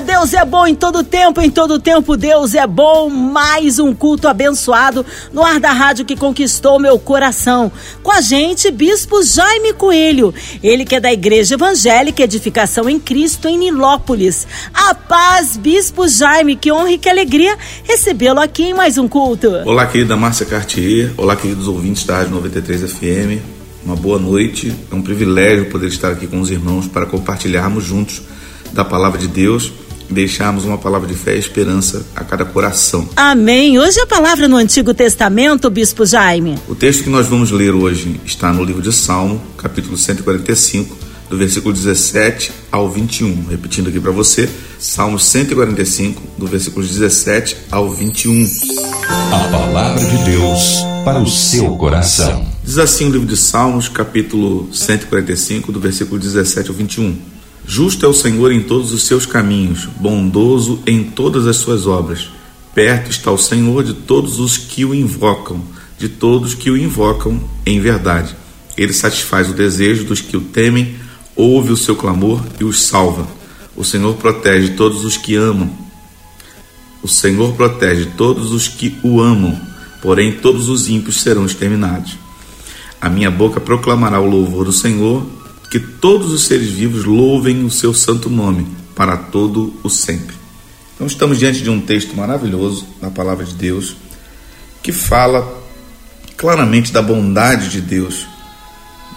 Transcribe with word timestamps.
Deus 0.00 0.34
é 0.34 0.44
bom 0.44 0.66
em 0.66 0.74
todo 0.74 1.02
tempo, 1.02 1.40
em 1.40 1.50
todo 1.50 1.80
tempo 1.80 2.16
Deus 2.16 2.54
é 2.54 2.66
bom. 2.66 3.08
Mais 3.08 3.78
um 3.78 3.94
culto 3.94 4.28
abençoado 4.28 5.06
no 5.32 5.42
ar 5.42 5.58
da 5.58 5.72
rádio 5.72 6.04
que 6.04 6.14
conquistou 6.14 6.78
meu 6.78 6.98
coração. 6.98 7.72
Com 8.02 8.12
a 8.12 8.20
gente, 8.20 8.70
Bispo 8.70 9.22
Jaime 9.22 9.72
Coelho, 9.72 10.34
ele 10.62 10.84
que 10.84 10.96
é 10.96 11.00
da 11.00 11.12
Igreja 11.12 11.54
Evangélica 11.54 12.22
Edificação 12.22 12.90
em 12.90 13.00
Cristo 13.00 13.48
em 13.48 13.56
Nilópolis. 13.56 14.46
A 14.74 14.94
paz, 14.94 15.56
Bispo 15.56 16.06
Jaime, 16.06 16.56
que 16.56 16.70
honra 16.70 16.92
e 16.92 16.98
que 16.98 17.08
alegria 17.08 17.56
recebê-lo 17.84 18.40
aqui 18.40 18.64
em 18.64 18.74
mais 18.74 18.98
um 18.98 19.08
culto. 19.08 19.48
Olá, 19.64 19.86
querida 19.86 20.14
Márcia 20.14 20.44
Cartier, 20.44 21.12
olá, 21.16 21.34
queridos 21.36 21.68
ouvintes 21.68 22.04
da 22.04 22.18
Rádio 22.18 22.32
93 22.32 22.92
FM. 22.92 23.42
Uma 23.84 23.96
boa 23.96 24.18
noite, 24.18 24.74
é 24.90 24.94
um 24.94 25.00
privilégio 25.00 25.70
poder 25.70 25.86
estar 25.86 26.10
aqui 26.10 26.26
com 26.26 26.40
os 26.40 26.50
irmãos 26.50 26.86
para 26.86 27.06
compartilharmos 27.06 27.84
juntos 27.84 28.22
da 28.72 28.84
palavra 28.84 29.18
de 29.18 29.28
Deus 29.28 29.72
deixarmos 30.10 30.64
uma 30.64 30.78
palavra 30.78 31.08
de 31.08 31.14
fé 31.14 31.36
e 31.36 31.38
esperança 31.38 32.06
a 32.14 32.24
cada 32.24 32.44
coração. 32.44 33.08
Amém. 33.16 33.78
Hoje 33.78 34.00
a 34.00 34.06
palavra 34.06 34.48
no 34.48 34.56
Antigo 34.56 34.94
Testamento, 34.94 35.68
Bispo 35.70 36.04
Jaime. 36.06 36.58
O 36.68 36.74
texto 36.74 37.04
que 37.04 37.10
nós 37.10 37.26
vamos 37.26 37.50
ler 37.50 37.74
hoje 37.74 38.20
está 38.24 38.52
no 38.52 38.64
livro 38.64 38.82
de 38.82 38.92
Salmo, 38.92 39.40
capítulo 39.56 39.96
145, 39.96 40.96
do 41.28 41.36
versículo 41.36 41.74
17 41.74 42.52
ao 42.70 42.88
21. 42.88 43.46
Repetindo 43.50 43.88
aqui 43.88 43.98
para 43.98 44.12
você, 44.12 44.48
Salmo 44.78 45.18
145, 45.18 46.22
do 46.38 46.46
versículo 46.46 46.86
17 46.86 47.56
ao 47.70 47.90
21. 47.90 48.50
A 49.32 49.48
palavra 49.48 50.04
de 50.04 50.30
Deus 50.30 50.76
para 51.04 51.20
o 51.20 51.26
seu 51.26 51.76
coração. 51.76 52.46
Diz 52.64 52.78
assim 52.78 53.06
o 53.06 53.10
livro 53.10 53.26
de 53.26 53.36
Salmos, 53.36 53.88
capítulo 53.88 54.68
145, 54.72 55.70
do 55.70 55.80
versículo 55.80 56.18
17 56.20 56.68
ao 56.68 56.74
21. 56.74 57.35
Justo 57.66 58.06
é 58.06 58.08
o 58.08 58.14
Senhor 58.14 58.52
em 58.52 58.62
todos 58.62 58.92
os 58.92 59.04
seus 59.04 59.26
caminhos, 59.26 59.88
bondoso 59.98 60.80
em 60.86 61.02
todas 61.02 61.46
as 61.46 61.56
suas 61.56 61.86
obras. 61.86 62.28
Perto 62.72 63.10
está 63.10 63.30
o 63.32 63.38
Senhor 63.38 63.82
de 63.82 63.92
todos 63.92 64.38
os 64.38 64.56
que 64.56 64.84
o 64.84 64.94
invocam, 64.94 65.60
de 65.98 66.08
todos 66.08 66.54
que 66.54 66.70
o 66.70 66.76
invocam 66.76 67.42
em 67.64 67.80
verdade. 67.80 68.36
Ele 68.76 68.92
satisfaz 68.92 69.50
o 69.50 69.54
desejo 69.54 70.04
dos 70.04 70.20
que 70.20 70.36
o 70.36 70.42
temem, 70.42 70.94
ouve 71.34 71.72
o 71.72 71.76
seu 71.76 71.96
clamor 71.96 72.40
e 72.60 72.64
os 72.64 72.82
salva. 72.82 73.26
O 73.74 73.84
Senhor 73.84 74.14
protege 74.14 74.70
todos 74.70 75.04
os 75.04 75.16
que 75.16 75.34
amam. 75.34 75.70
O 77.02 77.08
Senhor 77.08 77.52
protege 77.54 78.06
todos 78.16 78.52
os 78.52 78.68
que 78.68 78.96
o 79.02 79.20
amam, 79.20 79.60
porém 80.00 80.32
todos 80.32 80.68
os 80.68 80.88
ímpios 80.88 81.20
serão 81.20 81.44
exterminados. 81.44 82.16
A 83.00 83.08
minha 83.08 83.30
boca 83.30 83.60
proclamará 83.60 84.20
o 84.20 84.28
louvor 84.28 84.66
do 84.66 84.72
Senhor 84.72 85.26
que 85.70 85.80
todos 85.80 86.32
os 86.32 86.44
seres 86.44 86.70
vivos 86.70 87.04
louvem 87.04 87.64
o 87.64 87.70
seu 87.70 87.92
santo 87.92 88.30
nome 88.30 88.66
para 88.94 89.16
todo 89.16 89.74
o 89.82 89.90
sempre. 89.90 90.36
Então 90.94 91.06
estamos 91.06 91.38
diante 91.38 91.62
de 91.62 91.68
um 91.68 91.80
texto 91.80 92.16
maravilhoso 92.16 92.86
na 93.00 93.10
palavra 93.10 93.44
de 93.44 93.54
Deus 93.54 93.96
que 94.82 94.92
fala 94.92 95.62
claramente 96.36 96.92
da 96.92 97.02
bondade 97.02 97.68
de 97.68 97.80
Deus, 97.80 98.26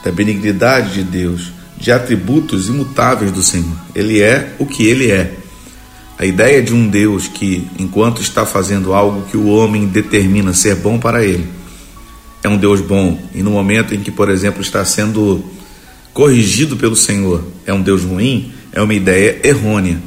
da 0.03 0.11
benignidade 0.11 0.93
de 0.95 1.03
Deus, 1.03 1.51
de 1.77 1.91
atributos 1.91 2.67
imutáveis 2.67 3.31
do 3.31 3.41
Senhor. 3.41 3.75
Ele 3.95 4.21
é 4.21 4.55
o 4.59 4.65
que 4.65 4.85
ele 4.87 5.11
é. 5.11 5.33
A 6.17 6.25
ideia 6.25 6.61
de 6.61 6.73
um 6.73 6.87
Deus 6.87 7.27
que, 7.27 7.65
enquanto 7.79 8.21
está 8.21 8.45
fazendo 8.45 8.93
algo 8.93 9.27
que 9.29 9.37
o 9.37 9.47
homem 9.47 9.87
determina 9.87 10.53
ser 10.53 10.75
bom 10.75 10.99
para 10.99 11.23
ele, 11.23 11.47
é 12.43 12.49
um 12.49 12.57
Deus 12.57 12.81
bom. 12.81 13.17
E 13.33 13.41
no 13.41 13.51
momento 13.51 13.95
em 13.95 14.01
que, 14.01 14.11
por 14.11 14.29
exemplo, 14.29 14.61
está 14.61 14.83
sendo 14.83 15.43
corrigido 16.13 16.77
pelo 16.77 16.95
Senhor 16.95 17.45
é 17.65 17.73
um 17.73 17.81
Deus 17.81 18.03
ruim, 18.03 18.51
é 18.71 18.81
uma 18.81 18.93
ideia 18.93 19.39
errônea, 19.43 20.01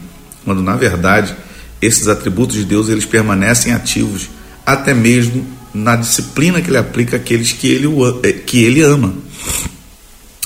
quando 0.45 0.63
na 0.63 0.77
verdade 0.77 1.35
esses 1.81 2.09
atributos 2.09 2.57
de 2.57 2.65
Deus 2.65 2.89
eles 2.89 3.05
permanecem 3.05 3.73
ativos 3.73 4.29
até 4.65 4.95
mesmo 4.95 5.45
na 5.75 5.97
disciplina 5.97 6.61
que 6.61 6.71
ele 6.71 6.77
aplica 6.77 7.17
àqueles 7.17 7.53
que 7.53 7.67
ele, 7.67 7.89
eh, 8.23 8.33
que 8.33 8.63
ele 8.63 8.83
ama. 8.83 9.15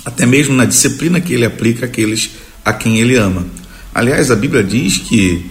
Até 0.05 0.25
mesmo 0.25 0.55
na 0.55 0.65
disciplina 0.65 1.21
que 1.21 1.35
ele 1.35 1.45
aplica 1.45 1.87
àqueles 1.87 2.31
a 2.65 2.73
quem 2.73 2.99
ele 2.99 3.17
ama. 3.17 3.45
Aliás, 3.93 4.31
a 4.31 4.37
Bíblia 4.37 4.63
diz 4.63 4.99
que 4.99 5.51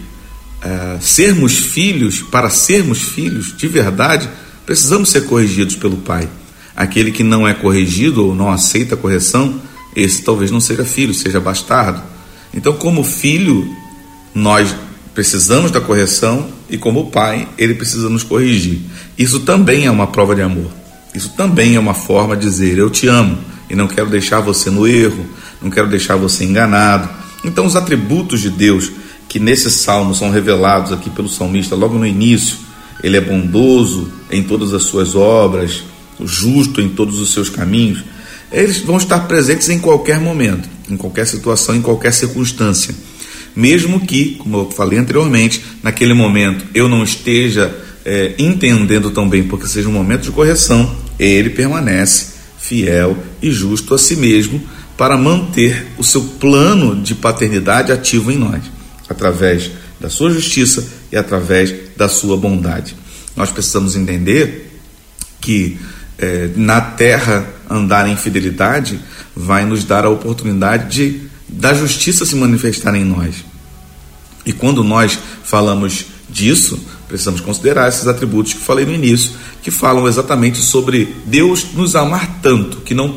é, 0.62 0.98
sermos 1.00 1.56
filhos, 1.56 2.22
para 2.22 2.50
sermos 2.50 3.02
filhos 3.02 3.56
de 3.56 3.68
verdade, 3.68 4.28
precisamos 4.64 5.10
ser 5.10 5.24
corrigidos 5.26 5.76
pelo 5.76 5.98
Pai. 5.98 6.28
Aquele 6.74 7.12
que 7.12 7.22
não 7.22 7.46
é 7.46 7.54
corrigido 7.54 8.26
ou 8.26 8.34
não 8.34 8.50
aceita 8.50 8.94
a 8.94 8.98
correção, 8.98 9.60
esse 9.96 10.22
talvez 10.22 10.50
não 10.50 10.60
seja 10.60 10.84
filho, 10.84 11.14
seja 11.14 11.40
bastardo. 11.40 12.02
Então, 12.52 12.74
como 12.74 13.02
filho, 13.02 13.66
nós 14.34 14.76
precisamos 15.14 15.70
da 15.70 15.80
correção 15.80 16.48
e 16.68 16.76
como 16.76 17.10
pai, 17.10 17.48
ele 17.56 17.74
precisa 17.74 18.10
nos 18.10 18.22
corrigir. 18.22 18.80
Isso 19.16 19.40
também 19.40 19.86
é 19.86 19.90
uma 19.90 20.06
prova 20.06 20.34
de 20.34 20.42
amor. 20.42 20.70
Isso 21.14 21.30
também 21.30 21.76
é 21.76 21.80
uma 21.80 21.94
forma 21.94 22.36
de 22.36 22.46
dizer 22.46 22.76
eu 22.76 22.90
te 22.90 23.08
amo 23.08 23.38
e 23.70 23.74
não 23.74 23.88
quero 23.88 24.10
deixar 24.10 24.40
você 24.40 24.68
no 24.68 24.86
erro, 24.86 25.24
não 25.62 25.70
quero 25.70 25.88
deixar 25.88 26.16
você 26.16 26.44
enganado. 26.44 27.08
Então, 27.42 27.64
os 27.64 27.74
atributos 27.74 28.42
de 28.42 28.50
Deus 28.50 28.92
que 29.28 29.40
nesse 29.40 29.70
salmo 29.70 30.14
são 30.14 30.30
revelados 30.30 30.92
aqui 30.92 31.08
pelo 31.08 31.28
salmista 31.28 31.74
logo 31.74 31.98
no 31.98 32.06
início, 32.06 32.58
ele 33.02 33.16
é 33.16 33.20
bondoso 33.20 34.12
em 34.30 34.42
todas 34.42 34.72
as 34.72 34.84
suas 34.84 35.14
obras, 35.14 35.82
justo 36.22 36.80
em 36.80 36.88
todos 36.88 37.18
os 37.18 37.32
seus 37.32 37.48
caminhos 37.48 38.04
eles 38.50 38.78
vão 38.78 38.96
estar 38.96 39.20
presentes 39.20 39.68
em 39.68 39.78
qualquer 39.78 40.20
momento, 40.20 40.68
em 40.88 40.96
qualquer 40.96 41.26
situação, 41.26 41.74
em 41.74 41.82
qualquer 41.82 42.12
circunstância. 42.12 42.94
Mesmo 43.54 44.00
que, 44.00 44.34
como 44.34 44.58
eu 44.58 44.70
falei 44.70 44.98
anteriormente, 44.98 45.64
naquele 45.82 46.14
momento 46.14 46.66
eu 46.74 46.88
não 46.88 47.02
esteja 47.02 47.74
é, 48.04 48.34
entendendo 48.38 49.10
tão 49.10 49.28
bem, 49.28 49.44
porque 49.44 49.66
seja 49.66 49.88
um 49.88 49.92
momento 49.92 50.22
de 50.22 50.30
correção, 50.30 50.94
ele 51.18 51.50
permanece 51.50 52.36
fiel 52.58 53.16
e 53.42 53.50
justo 53.50 53.94
a 53.94 53.98
si 53.98 54.16
mesmo 54.16 54.62
para 54.96 55.16
manter 55.16 55.86
o 55.98 56.04
seu 56.04 56.22
plano 56.22 57.00
de 57.00 57.14
paternidade 57.14 57.92
ativo 57.92 58.30
em 58.30 58.38
nós, 58.38 58.62
através 59.08 59.70
da 60.00 60.08
sua 60.08 60.30
justiça 60.30 60.86
e 61.10 61.16
através 61.16 61.74
da 61.96 62.08
sua 62.08 62.36
bondade. 62.36 62.94
Nós 63.34 63.50
precisamos 63.50 63.96
entender 63.96 64.80
que 65.40 65.78
é, 66.18 66.50
na 66.56 66.80
terra 66.80 67.55
andar 67.68 68.08
em 68.08 68.16
fidelidade 68.16 68.98
vai 69.34 69.64
nos 69.64 69.84
dar 69.84 70.04
a 70.04 70.10
oportunidade 70.10 70.94
de 70.94 71.26
da 71.48 71.72
justiça 71.72 72.26
se 72.26 72.34
manifestar 72.34 72.94
em 72.94 73.04
nós. 73.04 73.44
E 74.44 74.52
quando 74.52 74.82
nós 74.82 75.18
falamos 75.44 76.06
disso, 76.28 76.78
precisamos 77.08 77.40
considerar 77.40 77.88
esses 77.88 78.06
atributos 78.06 78.52
que 78.52 78.60
falei 78.60 78.84
no 78.84 78.92
início, 78.92 79.32
que 79.62 79.70
falam 79.70 80.08
exatamente 80.08 80.58
sobre 80.58 81.16
Deus 81.24 81.72
nos 81.74 81.94
amar 81.94 82.40
tanto, 82.42 82.78
que 82.78 82.94
não 82.94 83.14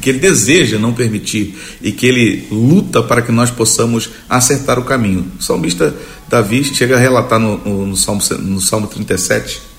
que 0.00 0.10
ele 0.10 0.18
deseja 0.18 0.78
não 0.78 0.92
permitir 0.92 1.56
e 1.80 1.92
que 1.92 2.06
ele 2.06 2.48
luta 2.50 3.02
para 3.02 3.22
que 3.22 3.30
nós 3.30 3.50
possamos 3.50 4.10
acertar 4.28 4.78
o 4.78 4.84
caminho. 4.84 5.30
O 5.38 5.42
salmista 5.42 5.94
Davi 6.28 6.64
chega 6.64 6.96
a 6.96 6.98
relatar 6.98 7.38
no, 7.38 7.58
no, 7.58 7.86
no 7.86 7.96
Salmo, 7.96 8.20
no 8.40 8.60
Salmo 8.60 8.88
37 8.88 9.71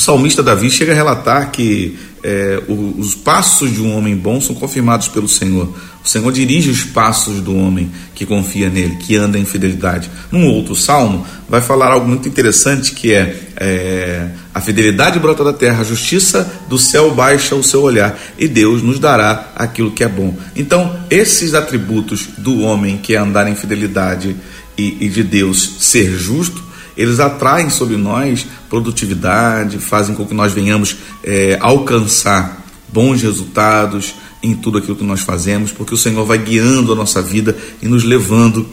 o 0.00 0.02
salmista 0.02 0.42
Davi 0.42 0.70
chega 0.70 0.92
a 0.92 0.94
relatar 0.94 1.50
que 1.50 1.98
é, 2.24 2.62
os 2.68 3.14
passos 3.14 3.70
de 3.70 3.82
um 3.82 3.94
homem 3.94 4.16
bom 4.16 4.40
são 4.40 4.54
confirmados 4.54 5.08
pelo 5.08 5.28
Senhor. 5.28 5.74
O 6.02 6.08
Senhor 6.08 6.32
dirige 6.32 6.70
os 6.70 6.84
passos 6.84 7.42
do 7.42 7.54
homem 7.54 7.92
que 8.14 8.24
confia 8.24 8.70
nele, 8.70 8.96
que 8.96 9.14
anda 9.14 9.38
em 9.38 9.44
fidelidade. 9.44 10.10
Num 10.32 10.46
outro 10.46 10.74
salmo, 10.74 11.26
vai 11.46 11.60
falar 11.60 11.92
algo 11.92 12.08
muito 12.08 12.26
interessante 12.26 12.92
que 12.92 13.12
é, 13.12 13.40
é 13.58 14.28
a 14.54 14.60
fidelidade 14.62 15.18
brota 15.18 15.44
da 15.44 15.52
terra, 15.52 15.82
a 15.82 15.84
justiça 15.84 16.50
do 16.66 16.78
céu 16.78 17.14
baixa 17.14 17.54
o 17.54 17.62
seu 17.62 17.82
olhar 17.82 18.18
e 18.38 18.48
Deus 18.48 18.82
nos 18.82 18.98
dará 18.98 19.52
aquilo 19.54 19.90
que 19.90 20.02
é 20.02 20.08
bom. 20.08 20.34
Então, 20.56 20.98
esses 21.10 21.52
atributos 21.52 22.26
do 22.38 22.60
homem 22.60 22.96
que 22.96 23.14
é 23.14 23.18
andar 23.18 23.46
em 23.46 23.54
fidelidade 23.54 24.34
e, 24.78 24.96
e 24.98 25.10
de 25.10 25.22
Deus 25.22 25.76
ser 25.78 26.16
justo 26.16 26.69
eles 26.96 27.20
atraem 27.20 27.70
sobre 27.70 27.96
nós 27.96 28.46
produtividade, 28.68 29.78
fazem 29.78 30.14
com 30.14 30.26
que 30.26 30.34
nós 30.34 30.52
venhamos 30.52 30.96
é, 31.24 31.58
alcançar 31.60 32.64
bons 32.92 33.22
resultados 33.22 34.14
em 34.42 34.54
tudo 34.54 34.78
aquilo 34.78 34.96
que 34.96 35.04
nós 35.04 35.20
fazemos, 35.20 35.70
porque 35.70 35.94
o 35.94 35.96
Senhor 35.96 36.24
vai 36.24 36.38
guiando 36.38 36.92
a 36.92 36.96
nossa 36.96 37.20
vida 37.20 37.56
e 37.82 37.86
nos 37.86 38.04
levando 38.04 38.66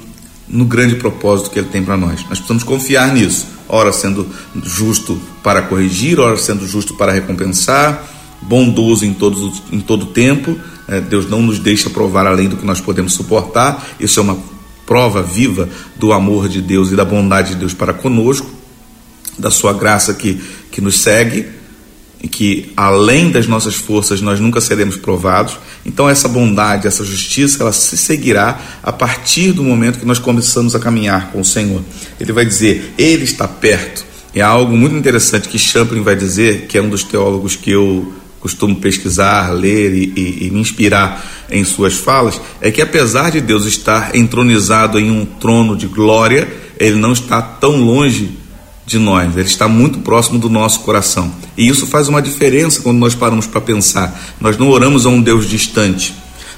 no 0.47 0.65
grande 0.65 0.95
propósito 0.95 1.49
que 1.49 1.59
Ele 1.59 1.67
tem 1.67 1.83
para 1.83 1.97
nós. 1.97 2.21
Nós 2.21 2.37
precisamos 2.37 2.63
confiar 2.63 3.13
nisso, 3.13 3.47
ora 3.67 3.91
sendo 3.91 4.25
justo 4.63 5.19
para 5.43 5.61
corrigir, 5.61 6.19
ora 6.19 6.37
sendo 6.37 6.65
justo 6.65 6.93
para 6.93 7.11
recompensar, 7.11 8.07
bondoso 8.41 9.05
em, 9.05 9.13
todos, 9.13 9.61
em 9.71 9.79
todo 9.79 10.07
tempo. 10.07 10.57
É, 10.87 11.01
Deus 11.01 11.29
não 11.29 11.41
nos 11.41 11.59
deixa 11.59 11.89
provar 11.89 12.25
além 12.25 12.47
do 12.47 12.55
que 12.55 12.65
nós 12.65 12.79
podemos 12.79 13.13
suportar. 13.13 13.85
Isso 13.99 14.19
é 14.21 14.23
uma 14.23 14.37
prova 14.87 15.21
viva 15.21 15.69
do 15.97 16.13
amor 16.13 16.49
de 16.49 16.61
Deus 16.61 16.91
e 16.91 16.95
da 16.95 17.05
bondade 17.05 17.49
de 17.49 17.55
Deus 17.57 17.73
para 17.73 17.93
conosco, 17.93 18.49
da 19.37 19.51
sua 19.51 19.73
graça 19.73 20.13
que, 20.13 20.41
que 20.71 20.81
nos 20.81 20.99
segue, 21.01 21.45
e 22.23 22.27
que 22.27 22.71
além 22.75 23.29
das 23.29 23.45
nossas 23.45 23.75
forças 23.75 24.21
nós 24.21 24.39
nunca 24.39 24.59
seremos 24.59 24.95
provados. 24.95 25.59
Então 25.85 26.09
essa 26.09 26.27
bondade, 26.27 26.87
essa 26.87 27.03
justiça, 27.03 27.61
ela 27.61 27.71
se 27.71 27.95
seguirá 27.95 28.59
a 28.81 28.91
partir 28.91 29.51
do 29.51 29.61
momento 29.61 29.99
que 29.99 30.05
nós 30.05 30.17
começamos 30.17 30.73
a 30.73 30.79
caminhar 30.79 31.31
com 31.31 31.41
o 31.41 31.45
Senhor. 31.45 31.83
Ele 32.19 32.31
vai 32.31 32.45
dizer: 32.45 32.93
Ele 32.97 33.23
está 33.23 33.47
perto. 33.47 34.03
É 34.33 34.41
algo 34.41 34.75
muito 34.75 34.95
interessante 34.95 35.47
que 35.47 35.59
Champlin 35.59 36.01
vai 36.01 36.15
dizer, 36.15 36.65
que 36.67 36.77
é 36.77 36.81
um 36.81 36.89
dos 36.89 37.03
teólogos 37.03 37.55
que 37.55 37.71
eu 37.71 38.13
costumo 38.39 38.75
pesquisar, 38.75 39.51
ler 39.51 39.93
e, 39.93 40.13
e, 40.15 40.47
e, 40.47 40.51
me 40.51 40.59
inspirar 40.59 41.25
em 41.49 41.63
suas 41.63 41.95
falas, 41.95 42.39
é 42.61 42.71
que 42.71 42.81
apesar 42.81 43.31
de 43.31 43.41
Deus 43.41 43.65
estar 43.65 44.15
entronizado 44.15 44.99
em 44.99 45.11
um 45.11 45.25
trono 45.25 45.75
de 45.75 45.87
glória, 45.87 46.47
ele 46.79 46.95
não 46.95 47.13
está 47.13 47.41
tão 47.41 47.81
longe 47.81 48.37
de 48.85 48.97
nós, 48.97 49.35
ele 49.35 49.47
está 49.47 49.67
muito 49.67 49.99
próximo 49.99 50.39
do 50.39 50.49
nosso 50.49 50.79
coração. 50.79 51.31
E 51.57 51.67
isso 51.67 51.85
faz 51.85 52.07
uma 52.07 52.21
diferença 52.21 52.81
quando 52.81 52.97
nós 52.99 53.13
paramos 53.13 53.45
para 53.45 53.59
pensar. 53.59 54.17
Nós 54.39 54.57
não 54.57 54.69
oramos 54.69 55.05
a 55.05 55.09
um 55.09 55.21
Deus 55.21 55.49
distante. 55.49 56.15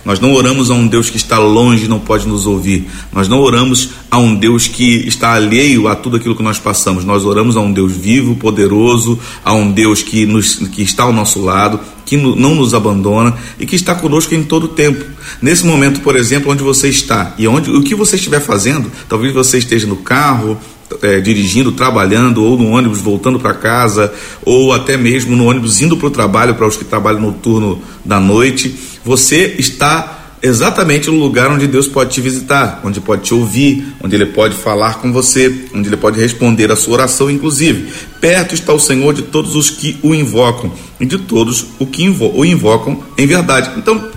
Nós 0.09 0.19
não 0.19 0.33
oramos 0.33 0.71
a 0.71 0.73
um 0.73 0.87
Deus 0.87 1.07
que 1.07 1.17
está 1.17 1.37
longe 1.37 1.85
e 1.85 1.87
não 1.87 1.99
pode 1.99 2.27
nos 2.27 2.47
ouvir. 2.47 2.89
Nós 3.13 3.27
não 3.27 3.39
oramos 3.39 3.91
a 4.09 4.17
um 4.17 4.33
Deus 4.33 4.67
que 4.67 5.07
está 5.07 5.33
alheio 5.33 5.87
a 5.87 5.95
tudo 5.95 6.17
aquilo 6.17 6.35
que 6.35 6.41
nós 6.41 6.57
passamos. 6.57 7.05
Nós 7.05 7.25
oramos 7.25 7.55
a 7.55 7.59
um 7.59 7.71
Deus 7.71 7.91
vivo, 7.91 8.35
poderoso, 8.35 9.19
a 9.45 9.53
um 9.53 9.71
Deus 9.71 10.01
que, 10.01 10.25
nos, 10.25 10.55
que 10.55 10.81
está 10.81 11.03
ao 11.03 11.13
nosso 11.13 11.39
lado, 11.39 11.79
que 12.07 12.17
não 12.17 12.55
nos 12.55 12.73
abandona 12.73 13.37
e 13.59 13.67
que 13.67 13.75
está 13.75 13.93
conosco 13.93 14.33
em 14.33 14.43
todo 14.43 14.63
o 14.63 14.69
tempo. 14.69 15.05
Nesse 15.39 15.63
momento, 15.63 15.99
por 15.99 16.15
exemplo, 16.15 16.51
onde 16.51 16.63
você 16.63 16.89
está 16.89 17.35
e 17.37 17.47
onde 17.47 17.69
o 17.69 17.83
que 17.83 17.93
você 17.93 18.15
estiver 18.15 18.39
fazendo, 18.39 18.91
talvez 19.07 19.31
você 19.31 19.59
esteja 19.59 19.85
no 19.85 19.97
carro, 19.97 20.57
é, 21.01 21.19
dirigindo, 21.19 21.71
trabalhando, 21.71 22.43
ou 22.43 22.57
no 22.57 22.69
ônibus 22.69 22.99
voltando 22.99 23.39
para 23.39 23.53
casa, 23.53 24.13
ou 24.43 24.73
até 24.73 24.97
mesmo 24.97 25.35
no 25.35 25.45
ônibus 25.45 25.81
indo 25.81 25.97
para 25.97 26.07
o 26.07 26.11
trabalho, 26.11 26.55
para 26.55 26.67
os 26.67 26.77
que 26.77 26.85
trabalham 26.85 27.21
no 27.21 27.33
turno 27.33 27.81
da 28.03 28.19
noite, 28.19 28.75
você 29.03 29.55
está 29.57 30.17
exatamente 30.41 31.09
no 31.09 31.19
lugar 31.19 31.51
onde 31.51 31.67
Deus 31.67 31.87
pode 31.87 32.11
te 32.11 32.21
visitar, 32.21 32.81
onde 32.83 33.01
pode 33.01 33.23
te 33.23 33.33
ouvir, 33.33 33.93
onde 34.01 34.15
Ele 34.15 34.25
pode 34.25 34.55
falar 34.55 34.95
com 34.95 35.11
você, 35.11 35.53
onde 35.73 35.89
Ele 35.89 35.97
pode 35.97 36.19
responder 36.19 36.71
a 36.71 36.75
sua 36.75 36.93
oração, 36.93 37.29
inclusive. 37.29 37.91
Perto 38.21 38.55
está 38.55 38.73
o 38.73 38.79
Senhor 38.79 39.13
de 39.13 39.23
todos 39.23 39.55
os 39.55 39.69
que 39.69 39.97
o 40.01 40.15
invocam 40.15 40.71
e 40.99 41.05
de 41.05 41.17
todos 41.17 41.65
o 41.77 41.85
que 41.85 42.07
o 42.09 42.45
invocam 42.45 43.03
em 43.17 43.27
verdade. 43.27 43.71
Então, 43.77 44.09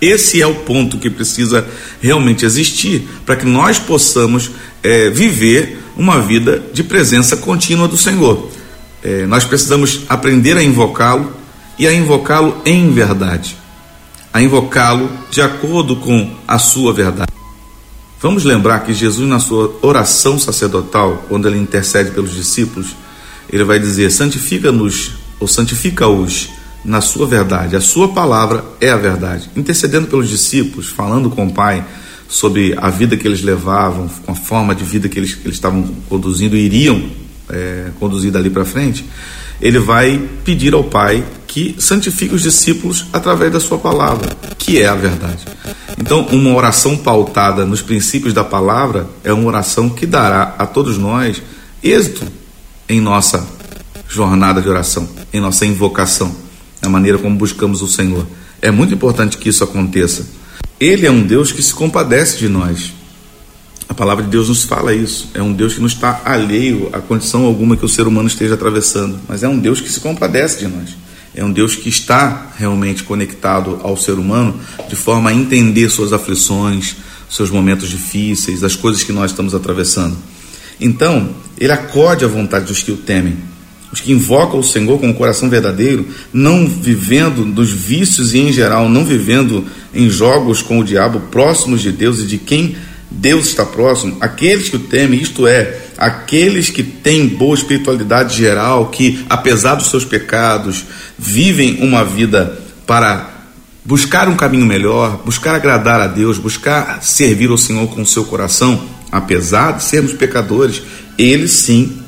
esse 0.00 0.40
é 0.40 0.46
o 0.46 0.54
ponto 0.54 0.96
que 0.96 1.10
precisa 1.10 1.66
realmente 2.00 2.44
existir 2.44 3.08
para 3.26 3.36
que 3.36 3.46
nós 3.46 3.78
possamos 3.78 4.50
é, 4.82 5.10
viver 5.10 5.78
uma 5.98 6.20
vida 6.20 6.62
de 6.72 6.84
presença 6.84 7.36
contínua 7.36 7.88
do 7.88 7.96
Senhor. 7.96 8.48
É, 9.02 9.26
nós 9.26 9.44
precisamos 9.44 10.02
aprender 10.08 10.56
a 10.56 10.62
invocá-lo 10.62 11.32
e 11.76 11.88
a 11.88 11.92
invocá-lo 11.92 12.62
em 12.64 12.90
verdade, 12.92 13.56
a 14.32 14.40
invocá-lo 14.40 15.10
de 15.30 15.42
acordo 15.42 15.96
com 15.96 16.30
a 16.46 16.58
sua 16.58 16.92
verdade. 16.94 17.32
Vamos 18.20 18.44
lembrar 18.44 18.80
que 18.80 18.94
Jesus, 18.94 19.28
na 19.28 19.38
sua 19.38 19.76
oração 19.82 20.38
sacerdotal, 20.38 21.24
quando 21.28 21.46
ele 21.48 21.58
intercede 21.58 22.12
pelos 22.12 22.34
discípulos, 22.34 22.96
ele 23.50 23.64
vai 23.64 23.78
dizer: 23.78 24.10
santifica-nos 24.10 25.12
ou 25.38 25.46
santifica-os 25.46 26.50
na 26.84 27.00
sua 27.00 27.26
verdade. 27.26 27.76
A 27.76 27.80
sua 27.80 28.08
palavra 28.08 28.64
é 28.80 28.90
a 28.90 28.96
verdade. 28.96 29.50
Intercedendo 29.54 30.08
pelos 30.08 30.28
discípulos, 30.28 30.88
falando 30.88 31.30
com 31.30 31.46
o 31.46 31.52
Pai 31.52 31.84
sobre 32.28 32.74
a 32.76 32.90
vida 32.90 33.16
que 33.16 33.26
eles 33.26 33.42
levavam, 33.42 34.08
com 34.24 34.32
a 34.32 34.34
forma 34.34 34.74
de 34.74 34.84
vida 34.84 35.08
que 35.08 35.18
eles, 35.18 35.34
que 35.34 35.46
eles 35.46 35.56
estavam 35.56 35.82
conduzindo 36.08 36.56
iriam 36.56 37.02
é, 37.48 37.90
conduzir 37.98 38.30
dali 38.30 38.50
para 38.50 38.64
frente, 38.64 39.04
ele 39.60 39.78
vai 39.78 40.22
pedir 40.44 40.74
ao 40.74 40.84
Pai 40.84 41.24
que 41.46 41.74
santifique 41.78 42.34
os 42.34 42.42
discípulos 42.42 43.06
através 43.12 43.52
da 43.52 43.58
sua 43.58 43.78
palavra, 43.78 44.28
que 44.58 44.80
é 44.80 44.86
a 44.86 44.94
verdade. 44.94 45.44
Então, 45.98 46.26
uma 46.30 46.54
oração 46.54 46.96
pautada 46.96 47.64
nos 47.64 47.82
princípios 47.82 48.32
da 48.32 48.44
palavra 48.44 49.08
é 49.24 49.32
uma 49.32 49.46
oração 49.48 49.88
que 49.88 50.06
dará 50.06 50.54
a 50.58 50.66
todos 50.66 50.96
nós 50.98 51.42
êxito 51.82 52.24
em 52.88 53.00
nossa 53.00 53.46
jornada 54.08 54.62
de 54.62 54.68
oração, 54.68 55.08
em 55.32 55.40
nossa 55.40 55.66
invocação, 55.66 56.34
na 56.80 56.88
maneira 56.88 57.18
como 57.18 57.36
buscamos 57.36 57.82
o 57.82 57.88
Senhor. 57.88 58.26
É 58.62 58.70
muito 58.70 58.94
importante 58.94 59.38
que 59.38 59.48
isso 59.48 59.64
aconteça. 59.64 60.26
Ele 60.80 61.06
é 61.06 61.10
um 61.10 61.22
Deus 61.22 61.50
que 61.50 61.62
se 61.62 61.74
compadece 61.74 62.38
de 62.38 62.48
nós. 62.48 62.92
A 63.88 63.94
palavra 63.94 64.22
de 64.22 64.30
Deus 64.30 64.48
nos 64.48 64.62
fala 64.62 64.94
isso. 64.94 65.28
É 65.34 65.42
um 65.42 65.52
Deus 65.52 65.74
que 65.74 65.80
não 65.80 65.86
está 65.86 66.22
alheio 66.24 66.88
à 66.92 67.00
condição 67.00 67.44
alguma 67.44 67.76
que 67.76 67.84
o 67.84 67.88
ser 67.88 68.06
humano 68.06 68.28
esteja 68.28 68.54
atravessando, 68.54 69.18
mas 69.26 69.42
é 69.42 69.48
um 69.48 69.58
Deus 69.58 69.80
que 69.80 69.90
se 69.90 69.98
compadece 69.98 70.60
de 70.60 70.68
nós. 70.68 70.90
É 71.34 71.44
um 71.44 71.52
Deus 71.52 71.74
que 71.74 71.88
está 71.88 72.52
realmente 72.56 73.02
conectado 73.02 73.80
ao 73.82 73.96
ser 73.96 74.12
humano 74.12 74.58
de 74.88 74.94
forma 74.94 75.30
a 75.30 75.34
entender 75.34 75.88
suas 75.88 76.12
aflições, 76.12 76.96
seus 77.30 77.50
momentos 77.50 77.88
difíceis, 77.88 78.62
as 78.62 78.76
coisas 78.76 79.02
que 79.02 79.12
nós 79.12 79.30
estamos 79.30 79.54
atravessando. 79.54 80.16
Então, 80.80 81.30
ele 81.58 81.72
acorde 81.72 82.24
à 82.24 82.28
vontade 82.28 82.66
dos 82.66 82.82
que 82.82 82.92
o 82.92 82.96
temem 82.96 83.36
os 83.92 84.00
que 84.00 84.12
invocam 84.12 84.60
o 84.60 84.64
Senhor 84.64 84.98
com 84.98 85.10
o 85.10 85.14
coração 85.14 85.48
verdadeiro, 85.48 86.06
não 86.32 86.66
vivendo 86.66 87.44
dos 87.44 87.70
vícios 87.70 88.34
e, 88.34 88.38
em 88.38 88.52
geral, 88.52 88.88
não 88.88 89.04
vivendo 89.04 89.64
em 89.94 90.10
jogos 90.10 90.60
com 90.60 90.78
o 90.78 90.84
diabo 90.84 91.20
próximos 91.30 91.80
de 91.80 91.90
Deus 91.90 92.20
e 92.20 92.26
de 92.26 92.38
quem 92.38 92.76
Deus 93.10 93.46
está 93.46 93.64
próximo, 93.64 94.18
aqueles 94.20 94.68
que 94.68 94.76
o 94.76 94.80
temem, 94.80 95.20
isto 95.20 95.46
é, 95.46 95.78
aqueles 95.96 96.68
que 96.68 96.82
têm 96.82 97.26
boa 97.26 97.54
espiritualidade 97.54 98.36
geral, 98.36 98.88
que, 98.88 99.24
apesar 99.30 99.76
dos 99.76 99.88
seus 99.88 100.04
pecados, 100.04 100.84
vivem 101.18 101.78
uma 101.80 102.04
vida 102.04 102.60
para 102.86 103.30
buscar 103.84 104.28
um 104.28 104.36
caminho 104.36 104.66
melhor, 104.66 105.22
buscar 105.24 105.54
agradar 105.54 106.00
a 106.00 106.06
Deus, 106.06 106.36
buscar 106.36 107.02
servir 107.02 107.48
ao 107.48 107.56
Senhor 107.56 107.88
com 107.88 108.02
o 108.02 108.06
seu 108.06 108.24
coração, 108.24 108.86
apesar 109.10 109.72
de 109.72 109.84
sermos 109.84 110.12
pecadores, 110.12 110.82
ele 111.16 111.48
sim 111.48 111.98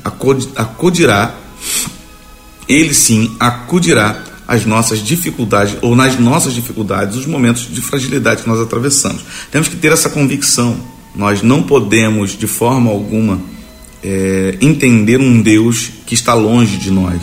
acudirá 0.55 1.35
ele 2.67 2.93
sim 2.93 3.35
acudirá 3.39 4.23
às 4.47 4.65
nossas 4.65 4.99
dificuldades 4.99 5.77
ou 5.81 5.95
nas 5.95 6.19
nossas 6.19 6.53
dificuldades, 6.53 7.17
os 7.17 7.25
momentos 7.25 7.67
de 7.69 7.81
fragilidade 7.81 8.43
que 8.43 8.49
nós 8.49 8.59
atravessamos. 8.59 9.21
Temos 9.49 9.67
que 9.67 9.75
ter 9.75 9.91
essa 9.91 10.09
convicção. 10.09 10.77
Nós 11.15 11.41
não 11.41 11.63
podemos, 11.63 12.37
de 12.37 12.47
forma 12.47 12.89
alguma, 12.89 13.41
é, 14.03 14.57
entender 14.61 15.19
um 15.19 15.41
Deus 15.41 15.89
que 16.05 16.13
está 16.13 16.33
longe 16.33 16.77
de 16.77 16.91
nós 16.91 17.21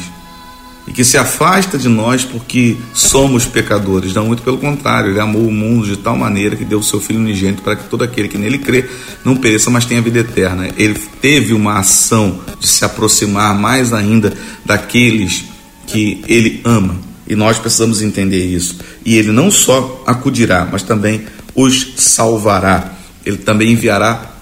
e 0.89 0.93
que 0.93 1.05
se 1.05 1.19
afasta 1.19 1.77
de 1.77 1.89
nós 1.89 2.25
porque 2.25 2.77
somos 2.95 3.45
pecadores. 3.45 4.15
Não, 4.15 4.25
muito 4.27 4.43
pelo 4.43 4.57
contrário, 4.57 5.11
ele 5.11 5.21
amou 5.21 5.47
o 5.47 5.53
mundo 5.53 5.87
de 5.87 5.99
tal 5.99 6.17
maneira 6.17 6.57
que 6.57 6.65
deu 6.65 6.79
o 6.79 6.83
seu 6.83 6.99
Filho 6.99 7.21
unigênito 7.21 7.63
para 7.63 7.77
que 7.77 7.89
todo 7.91 8.03
aquele 8.03 8.27
que 8.27 8.39
nele 8.39 8.59
crê 8.59 8.89
não 9.23 9.37
pereça, 9.37 9.71
mas 9.71 9.85
tenha 9.85 10.01
vida 10.01 10.21
eterna. 10.21 10.69
Ele 10.79 10.99
teve 11.21 11.53
uma 11.53 11.79
ação 11.79 12.41
de 12.59 12.67
se 12.67 12.87
aproximar 12.87 13.55
mais 13.55 13.93
ainda 13.93 14.33
daqueles 14.65 15.45
que 15.87 16.23
ele 16.27 16.63
ama. 16.65 16.97
E 17.29 17.37
nós 17.37 17.59
precisamos 17.59 18.01
entender 18.01 18.47
isso. 18.47 18.79
E 19.05 19.17
ele 19.17 19.31
não 19.31 19.51
só 19.51 20.03
acudirá, 20.07 20.67
mas 20.73 20.83
também 20.83 21.27
os 21.55 21.93
salvará. 21.97 22.95
Ele 23.27 23.37
também 23.37 23.73
enviará 23.73 24.33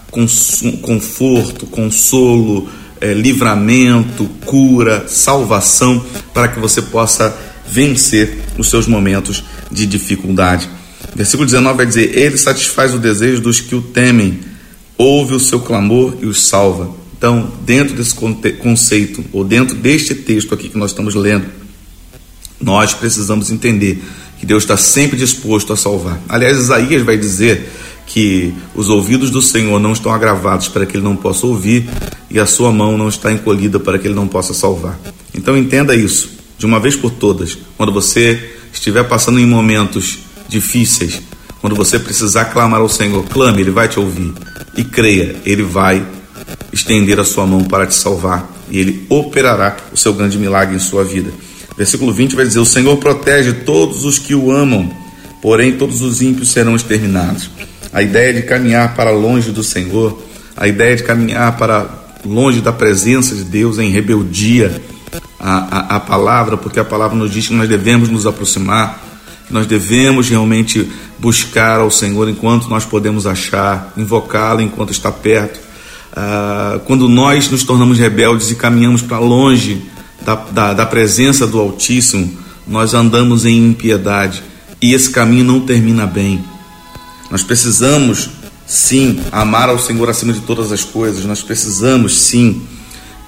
conforto, 0.81 1.67
consolo, 1.67 2.69
é, 3.01 3.13
livramento, 3.13 4.27
cura, 4.45 5.07
salvação, 5.09 6.05
para 6.33 6.49
que 6.49 6.59
você 6.59 6.83
possa 6.83 7.37
vencer 7.69 8.39
os 8.59 8.69
seus 8.69 8.87
momentos 8.87 9.43
de 9.71 9.87
dificuldade. 9.87 10.69
Versículo 11.15 11.47
19 11.47 11.77
vai 11.77 11.87
dizer: 11.87 12.17
Ele 12.17 12.37
satisfaz 12.37 12.95
o 12.95 12.99
desejo 12.99 13.41
dos 13.41 13.61
que 13.61 13.75
o 13.75 13.83
temem, 13.83 14.41
ouve 14.97 15.35
o 15.35 15.41
seu 15.41 15.61
clamor 15.61 16.17
e 16.21 16.27
os 16.27 16.47
salva. 16.47 16.95
Então, 17.17 17.51
dentro 17.65 17.95
desse 17.97 18.15
conceito, 18.59 19.25
ou 19.33 19.43
dentro 19.43 19.75
deste 19.75 20.15
texto 20.15 20.55
aqui 20.55 20.69
que 20.69 20.77
nós 20.77 20.91
estamos 20.91 21.15
lendo, 21.15 21.47
nós 22.61 22.93
precisamos 22.93 23.51
entender 23.51 24.03
que 24.39 24.45
Deus 24.45 24.63
está 24.63 24.77
sempre 24.77 25.17
disposto 25.17 25.73
a 25.73 25.77
salvar. 25.77 26.21
Aliás, 26.29 26.59
Isaías 26.59 27.03
vai 27.03 27.17
dizer 27.17 27.71
que 28.07 28.55
os 28.75 28.89
ouvidos 28.89 29.31
do 29.31 29.43
Senhor 29.43 29.79
não 29.81 29.93
estão 29.93 30.13
agravados 30.13 30.69
para 30.69 30.87
que 30.87 30.97
ele 30.97 31.05
não 31.05 31.17
possa 31.17 31.47
ouvir 31.47 31.89
e 32.31 32.39
a 32.39 32.47
sua 32.47 32.73
mão 32.73 32.97
não 32.97 33.09
está 33.09 33.33
encolhida 33.33 33.81
para 33.81 33.99
que 33.99 34.07
ele 34.07 34.15
não 34.15 34.29
possa 34.29 34.55
salvar. 34.55 34.99
Então 35.35 35.57
entenda 35.57 35.95
isso, 35.95 36.31
de 36.57 36.65
uma 36.65 36.81
vez 36.81 36.97
por 36.97 37.11
todas, 37.11 37.59
quando 37.77 37.93
você 37.93 38.53
estiver 38.73 39.05
passando 39.05 39.39
em 39.41 39.47
momentos 39.47 40.21
difíceis, 40.49 41.21
quando 41.61 41.75
você 41.75 41.99
precisar 41.99 42.47
clamar 42.47 42.81
ao 42.81 42.89
Senhor, 42.89 43.25
clame, 43.25 43.61
ele 43.61 43.71
vai 43.71 43.89
te 43.89 43.99
ouvir 43.99 44.33
e 44.77 44.85
creia, 44.85 45.37
ele 45.45 45.63
vai 45.63 46.07
estender 46.73 47.19
a 47.19 47.25
sua 47.25 47.47
mão 47.47 47.65
para 47.65 47.87
te 47.87 47.95
salvar 47.95 48.49
e 48.71 48.79
ele 48.79 49.07
operará 49.09 49.77
o 49.93 49.97
seu 49.97 50.13
grande 50.15 50.39
milagre 50.39 50.77
em 50.77 50.79
sua 50.79 51.05
vida. 51.05 51.31
Versículo 51.77 52.13
20 52.13 52.37
vai 52.37 52.47
dizer: 52.47 52.59
O 52.59 52.67
Senhor 52.67 52.97
protege 52.97 53.53
todos 53.53 54.05
os 54.05 54.19
que 54.19 54.35
o 54.35 54.51
amam, 54.51 54.91
porém 55.43 55.73
todos 55.73 56.03
os 56.03 56.21
ímpios 56.21 56.51
serão 56.51 56.75
exterminados. 56.75 57.51
A 57.97 58.03
ideia 58.03 58.35
de 58.35 58.43
caminhar 58.43 58.95
para 58.95 59.11
longe 59.11 59.51
do 59.51 59.65
Senhor, 59.65 60.23
a 60.55 60.69
ideia 60.69 60.95
de 60.95 61.03
caminhar 61.03 61.57
para 61.57 61.89
longe 62.27 62.61
da 62.61 62.71
presença 62.71 63.35
de 63.35 63.43
Deus 63.43 63.79
em 63.79 63.89
rebeldia 63.89 64.83
à, 65.41 65.95
à, 65.95 65.97
à 65.97 66.01
palavra, 66.01 66.59
porque 66.59 66.79
a 66.79 66.85
palavra 66.85 67.17
nos 67.17 67.31
diz 67.31 67.49
que 67.49 67.55
nós 67.55 67.67
devemos 67.67 68.11
nos 68.11 68.27
aproximar, 68.27 69.03
que 69.47 69.55
nós 69.55 69.67
devemos 69.67 70.29
realmente 70.29 70.87
buscar 71.19 71.81
ao 71.81 71.91
Senhor 71.91 72.29
enquanto 72.29 72.69
nós 72.69 72.85
podemos 72.85 73.27
achar, 73.27 73.95
invocá-lo 73.97 74.61
enquanto 74.61 74.93
está 74.93 75.11
perto. 75.11 75.59
Ah, 76.15 76.79
quando 76.85 77.09
nós 77.09 77.51
nos 77.51 77.65
tornamos 77.65 77.99
rebeldes 77.99 78.51
e 78.51 78.57
caminhamos 78.57 79.01
para 79.01 79.21
longe 79.21 79.81
da, 80.21 80.35
da, 80.35 80.75
da 80.75 80.85
presença 80.85 81.47
do 81.47 81.59
Altíssimo, 81.59 82.31
nós 82.69 82.93
andamos 82.93 83.47
em 83.47 83.57
impiedade 83.57 84.43
e 84.83 84.93
esse 84.93 85.09
caminho 85.09 85.47
não 85.47 85.61
termina 85.61 86.05
bem. 86.07 86.45
Nós 87.31 87.43
precisamos 87.43 88.31
sim 88.67 89.21
amar 89.31 89.69
ao 89.69 89.79
Senhor 89.79 90.09
acima 90.09 90.33
de 90.33 90.41
todas 90.41 90.73
as 90.73 90.83
coisas, 90.83 91.25
nós 91.25 91.43
precisamos 91.43 92.17
sim 92.17 92.63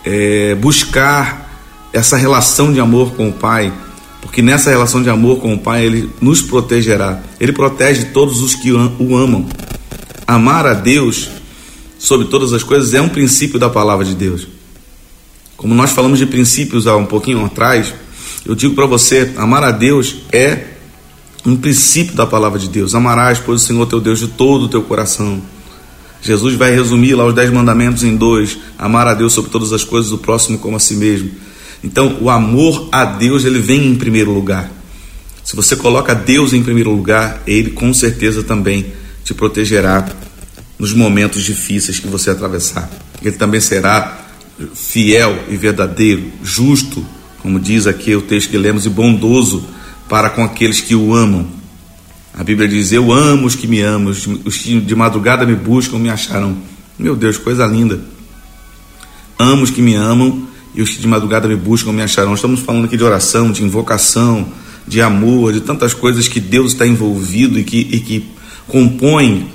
é, 0.04 0.54
buscar 0.54 1.48
essa 1.92 2.16
relação 2.16 2.72
de 2.72 2.80
amor 2.80 3.12
com 3.12 3.28
o 3.28 3.32
Pai, 3.32 3.72
porque 4.20 4.42
nessa 4.42 4.70
relação 4.70 5.02
de 5.02 5.08
amor 5.08 5.40
com 5.40 5.54
o 5.54 5.58
Pai 5.58 5.84
Ele 5.84 6.10
nos 6.20 6.42
protegerá, 6.42 7.20
Ele 7.40 7.52
protege 7.52 8.06
todos 8.06 8.40
os 8.40 8.54
que 8.54 8.72
o 8.72 9.16
amam. 9.16 9.46
Amar 10.26 10.66
a 10.66 10.74
Deus 10.74 11.30
sobre 11.98 12.26
todas 12.26 12.52
as 12.52 12.62
coisas 12.62 12.94
é 12.94 13.00
um 13.00 13.08
princípio 13.08 13.58
da 13.58 13.68
palavra 13.68 14.04
de 14.04 14.14
Deus. 14.14 14.46
Como 15.56 15.74
nós 15.74 15.90
falamos 15.90 16.18
de 16.18 16.26
princípios 16.26 16.86
há 16.86 16.96
um 16.96 17.06
pouquinho 17.06 17.44
atrás, 17.44 17.92
eu 18.46 18.54
digo 18.54 18.74
para 18.74 18.86
você: 18.86 19.32
amar 19.36 19.64
a 19.64 19.70
Deus 19.70 20.16
é 20.30 20.77
um 21.46 21.56
princípio 21.56 22.14
da 22.14 22.26
palavra 22.26 22.58
de 22.58 22.68
Deus. 22.68 22.94
Amarás, 22.94 23.38
pois, 23.38 23.62
o 23.62 23.64
Senhor 23.64 23.86
teu 23.86 24.00
Deus 24.00 24.18
de 24.18 24.28
todo 24.28 24.64
o 24.64 24.68
teu 24.68 24.82
coração. 24.82 25.40
Jesus 26.20 26.54
vai 26.54 26.72
resumir 26.72 27.14
lá 27.14 27.24
os 27.24 27.34
dez 27.34 27.50
mandamentos 27.50 28.02
em 28.02 28.16
dois: 28.16 28.58
amar 28.78 29.06
a 29.06 29.14
Deus 29.14 29.32
sobre 29.32 29.50
todas 29.50 29.72
as 29.72 29.84
coisas, 29.84 30.12
o 30.12 30.18
próximo 30.18 30.58
como 30.58 30.76
a 30.76 30.80
si 30.80 30.94
mesmo. 30.94 31.30
Então, 31.82 32.18
o 32.20 32.28
amor 32.28 32.88
a 32.90 33.04
Deus 33.04 33.44
ele 33.44 33.60
vem 33.60 33.86
em 33.86 33.94
primeiro 33.94 34.32
lugar. 34.32 34.70
Se 35.48 35.56
você 35.56 35.76
coloca 35.76 36.14
Deus 36.14 36.52
em 36.52 36.62
primeiro 36.62 36.90
lugar, 36.90 37.42
Ele 37.46 37.70
com 37.70 37.94
certeza 37.94 38.42
também 38.42 38.92
te 39.24 39.32
protegerá 39.32 40.06
nos 40.78 40.92
momentos 40.92 41.42
difíceis 41.42 41.98
que 41.98 42.06
você 42.06 42.28
atravessar. 42.28 42.90
Ele 43.22 43.34
também 43.34 43.58
será 43.58 44.26
fiel 44.74 45.44
e 45.48 45.56
verdadeiro, 45.56 46.30
justo, 46.42 47.02
como 47.40 47.58
diz 47.58 47.86
aqui 47.86 48.14
o 48.14 48.20
texto 48.20 48.50
que 48.50 48.58
lemos, 48.58 48.84
e 48.84 48.90
bondoso 48.90 49.64
para 50.08 50.30
com 50.30 50.42
aqueles 50.42 50.80
que 50.80 50.94
o 50.94 51.14
amam. 51.14 51.46
A 52.34 52.42
Bíblia 52.42 52.68
diz: 52.68 52.92
Eu 52.92 53.12
amo 53.12 53.46
os 53.46 53.54
que 53.54 53.66
me 53.66 53.80
amam, 53.80 54.10
os 54.10 54.56
que 54.56 54.80
de 54.80 54.94
madrugada 54.94 55.44
me 55.44 55.54
buscam 55.54 55.98
me 55.98 56.08
acharão. 56.08 56.56
Meu 56.98 57.14
Deus, 57.14 57.36
coisa 57.36 57.66
linda. 57.66 58.00
Amo 59.38 59.62
os 59.62 59.70
que 59.70 59.82
me 59.82 59.94
amam 59.94 60.48
e 60.74 60.82
os 60.82 60.90
que 60.90 60.98
de 60.98 61.06
madrugada 61.06 61.46
me 61.46 61.56
buscam 61.56 61.92
me 61.92 62.02
acharão. 62.02 62.34
Estamos 62.34 62.60
falando 62.60 62.86
aqui 62.86 62.96
de 62.96 63.04
oração, 63.04 63.52
de 63.52 63.62
invocação, 63.62 64.48
de 64.86 65.00
amor, 65.00 65.52
de 65.52 65.60
tantas 65.60 65.94
coisas 65.94 66.26
que 66.28 66.40
Deus 66.40 66.72
está 66.72 66.86
envolvido 66.86 67.58
e 67.58 67.64
que, 67.64 67.78
e 67.78 68.00
que 68.00 68.28
compõem 68.66 69.48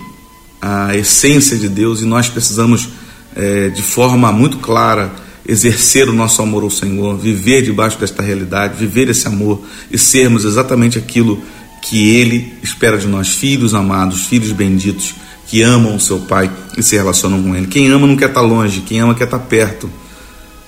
a 0.62 0.96
essência 0.96 1.58
de 1.58 1.68
Deus 1.68 2.02
e 2.02 2.06
nós 2.06 2.30
precisamos 2.30 2.90
é, 3.36 3.70
de 3.70 3.82
forma 3.82 4.32
muito 4.32 4.58
clara, 4.58 5.12
exercer 5.48 6.08
o 6.10 6.14
nosso 6.14 6.42
amor 6.42 6.64
ao 6.64 6.70
Senhor, 6.70 7.18
viver 7.18 7.62
debaixo 7.62 8.00
desta 8.00 8.24
realidade, 8.24 8.78
viver 8.78 9.10
esse 9.10 9.28
amor 9.28 9.62
e 9.92 9.98
sermos 9.98 10.46
exatamente 10.46 10.98
aquilo 10.98 11.42
que 11.82 12.16
Ele 12.16 12.54
espera 12.64 12.98
de 12.98 13.08
nós, 13.08 13.30
filhos 13.30 13.74
amados, 13.74 14.26
filhos 14.26 14.52
benditos, 14.52 15.14
que 15.48 15.62
amam 15.62 15.96
o 15.96 16.00
seu 16.00 16.20
Pai 16.20 16.50
e 16.78 16.82
se 16.82 16.96
relacionam 16.96 17.42
com 17.44 17.56
Ele. 17.56 17.68
Quem 17.68 17.90
ama 17.90 18.08
não 18.08 18.16
quer 18.16 18.30
estar 18.30 18.42
longe, 18.42 18.82
quem 18.82 19.02
ama 19.02 19.14
quer 19.14 19.26
estar 19.26 19.40
perto. 19.40 19.90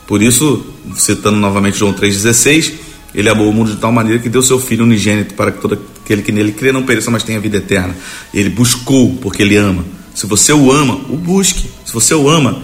Por 0.06 0.22
isso, 0.22 0.66
citando 0.96 1.38
novamente 1.38 1.80
João 1.80 1.94
3,16, 1.94 2.74
ele 3.16 3.30
amou 3.30 3.50
o 3.50 3.54
mundo 3.54 3.72
de 3.72 3.78
tal 3.78 3.94
maneira 3.94 4.20
que 4.20 4.28
deu 4.28 4.42
seu 4.42 4.60
Filho 4.60 4.84
unigênito 4.84 5.34
para 5.36 5.52
que 5.52 5.62
todo 5.62 5.80
aquele 6.04 6.22
que 6.22 6.34
nele 6.34 6.52
crê 6.52 6.74
não 6.74 6.84
pereça, 6.84 7.10
mas 7.10 7.24
tenha 7.24 7.40
vida 7.40 7.58
eterna. 7.58 7.96
Ele 8.34 8.50
buscou 8.50 9.16
porque 9.22 9.42
ele 9.42 9.56
ama. 9.56 9.86
Se 10.14 10.28
você 10.28 10.52
o 10.52 10.72
ama, 10.72 10.96
o 11.10 11.16
busque. 11.16 11.70
Se 11.86 11.94
você 11.94 12.14
o 12.14 12.30
ama, 12.30 12.62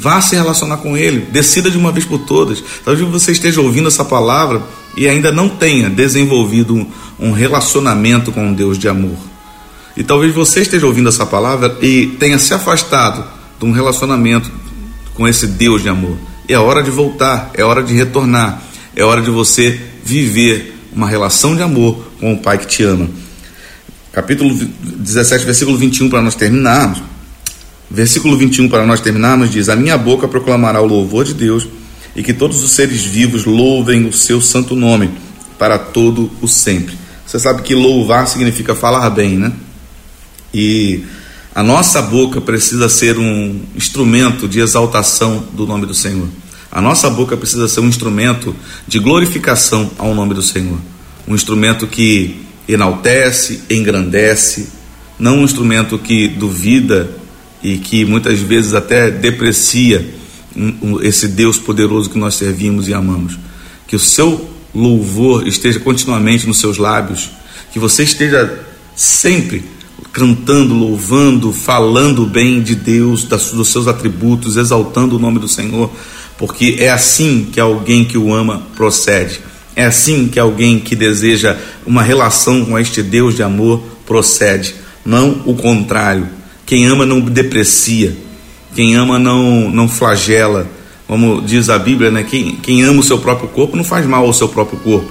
vá 0.00 0.20
se 0.20 0.34
relacionar 0.34 0.78
com 0.78 0.96
ele. 0.96 1.26
Decida 1.30 1.70
de 1.70 1.76
uma 1.76 1.92
vez 1.92 2.04
por 2.04 2.20
todas. 2.20 2.62
Talvez 2.84 3.08
você 3.08 3.32
esteja 3.32 3.60
ouvindo 3.60 3.88
essa 3.88 4.04
palavra 4.04 4.62
e 4.96 5.06
ainda 5.06 5.30
não 5.30 5.48
tenha 5.48 5.90
desenvolvido 5.90 6.86
um 7.18 7.32
relacionamento 7.32 8.32
com 8.32 8.46
um 8.46 8.52
Deus 8.52 8.78
de 8.78 8.88
amor. 8.88 9.16
E 9.96 10.02
talvez 10.02 10.34
você 10.34 10.60
esteja 10.60 10.86
ouvindo 10.86 11.08
essa 11.08 11.26
palavra 11.26 11.76
e 11.82 12.06
tenha 12.18 12.38
se 12.38 12.54
afastado 12.54 13.24
de 13.58 13.66
um 13.66 13.72
relacionamento 13.72 14.50
com 15.14 15.28
esse 15.28 15.46
Deus 15.46 15.82
de 15.82 15.88
amor. 15.88 16.16
E 16.48 16.52
é 16.52 16.58
hora 16.58 16.82
de 16.82 16.90
voltar, 16.90 17.50
é 17.54 17.64
hora 17.64 17.82
de 17.82 17.94
retornar, 17.94 18.62
é 18.96 19.04
hora 19.04 19.20
de 19.20 19.30
você 19.30 19.78
viver 20.02 20.76
uma 20.92 21.08
relação 21.08 21.54
de 21.54 21.62
amor 21.62 22.10
com 22.18 22.32
o 22.32 22.38
Pai 22.38 22.58
que 22.58 22.66
te 22.66 22.82
ama 22.82 23.08
capítulo 24.12 24.54
17, 24.54 25.44
versículo 25.44 25.76
21, 25.78 26.08
para 26.08 26.22
nós 26.22 26.34
terminarmos. 26.34 27.02
Versículo 27.90 28.36
21, 28.36 28.68
para 28.68 28.86
nós 28.86 29.00
terminarmos, 29.00 29.50
diz: 29.50 29.68
A 29.68 29.74
minha 29.74 29.98
boca 29.98 30.28
proclamará 30.28 30.80
o 30.80 30.86
louvor 30.86 31.24
de 31.24 31.34
Deus, 31.34 31.66
e 32.14 32.22
que 32.22 32.32
todos 32.32 32.62
os 32.62 32.70
seres 32.72 33.04
vivos 33.04 33.44
louvem 33.44 34.06
o 34.06 34.12
seu 34.12 34.40
santo 34.40 34.76
nome 34.76 35.10
para 35.58 35.78
todo 35.78 36.30
o 36.40 36.46
sempre. 36.46 36.96
Você 37.26 37.38
sabe 37.38 37.62
que 37.62 37.74
louvar 37.74 38.26
significa 38.26 38.74
falar 38.74 39.10
bem, 39.10 39.36
né? 39.36 39.52
E 40.54 41.04
a 41.54 41.62
nossa 41.62 42.00
boca 42.00 42.40
precisa 42.40 42.88
ser 42.88 43.18
um 43.18 43.60
instrumento 43.76 44.48
de 44.48 44.60
exaltação 44.60 45.44
do 45.52 45.66
nome 45.66 45.86
do 45.86 45.94
Senhor. 45.94 46.28
A 46.72 46.80
nossa 46.80 47.10
boca 47.10 47.36
precisa 47.36 47.66
ser 47.66 47.80
um 47.80 47.88
instrumento 47.88 48.54
de 48.86 49.00
glorificação 49.00 49.90
ao 49.98 50.14
nome 50.14 50.34
do 50.34 50.42
Senhor. 50.42 50.78
Um 51.26 51.34
instrumento 51.34 51.86
que 51.86 52.46
enaltece, 52.68 53.62
engrandece, 53.68 54.68
não 55.18 55.40
um 55.40 55.44
instrumento 55.44 55.98
que 55.98 56.28
duvida 56.28 57.19
e 57.62 57.78
que 57.78 58.04
muitas 58.04 58.40
vezes 58.40 58.74
até 58.74 59.10
deprecia 59.10 60.14
esse 61.02 61.28
Deus 61.28 61.58
poderoso 61.58 62.10
que 62.10 62.18
nós 62.18 62.34
servimos 62.34 62.88
e 62.88 62.94
amamos. 62.94 63.38
Que 63.86 63.96
o 63.96 63.98
seu 63.98 64.50
louvor 64.74 65.46
esteja 65.46 65.80
continuamente 65.80 66.46
nos 66.46 66.58
seus 66.58 66.76
lábios, 66.76 67.30
que 67.72 67.78
você 67.78 68.02
esteja 68.04 68.60
sempre 68.94 69.64
cantando, 70.12 70.74
louvando, 70.74 71.52
falando 71.52 72.26
bem 72.26 72.62
de 72.62 72.74
Deus, 72.74 73.24
dos 73.24 73.68
seus 73.68 73.86
atributos, 73.86 74.56
exaltando 74.56 75.16
o 75.16 75.18
nome 75.18 75.38
do 75.38 75.48
Senhor, 75.48 75.90
porque 76.36 76.76
é 76.78 76.90
assim 76.90 77.48
que 77.52 77.60
alguém 77.60 78.04
que 78.04 78.18
o 78.18 78.32
ama 78.34 78.62
procede. 78.74 79.40
É 79.76 79.84
assim 79.84 80.26
que 80.26 80.38
alguém 80.38 80.80
que 80.80 80.96
deseja 80.96 81.56
uma 81.86 82.02
relação 82.02 82.64
com 82.64 82.78
este 82.78 83.02
Deus 83.02 83.36
de 83.36 83.42
amor 83.42 83.80
procede, 84.04 84.74
não 85.04 85.42
o 85.46 85.54
contrário. 85.54 86.28
Quem 86.70 86.86
ama 86.86 87.04
não 87.04 87.20
deprecia, 87.20 88.16
quem 88.76 88.94
ama 88.94 89.18
não, 89.18 89.68
não 89.68 89.88
flagela. 89.88 90.70
Como 91.04 91.42
diz 91.42 91.68
a 91.68 91.76
Bíblia, 91.76 92.12
né? 92.12 92.22
quem, 92.22 92.54
quem 92.62 92.84
ama 92.84 93.00
o 93.00 93.02
seu 93.02 93.18
próprio 93.18 93.48
corpo 93.48 93.76
não 93.76 93.82
faz 93.82 94.06
mal 94.06 94.24
ao 94.24 94.32
seu 94.32 94.48
próprio 94.48 94.78
corpo. 94.78 95.10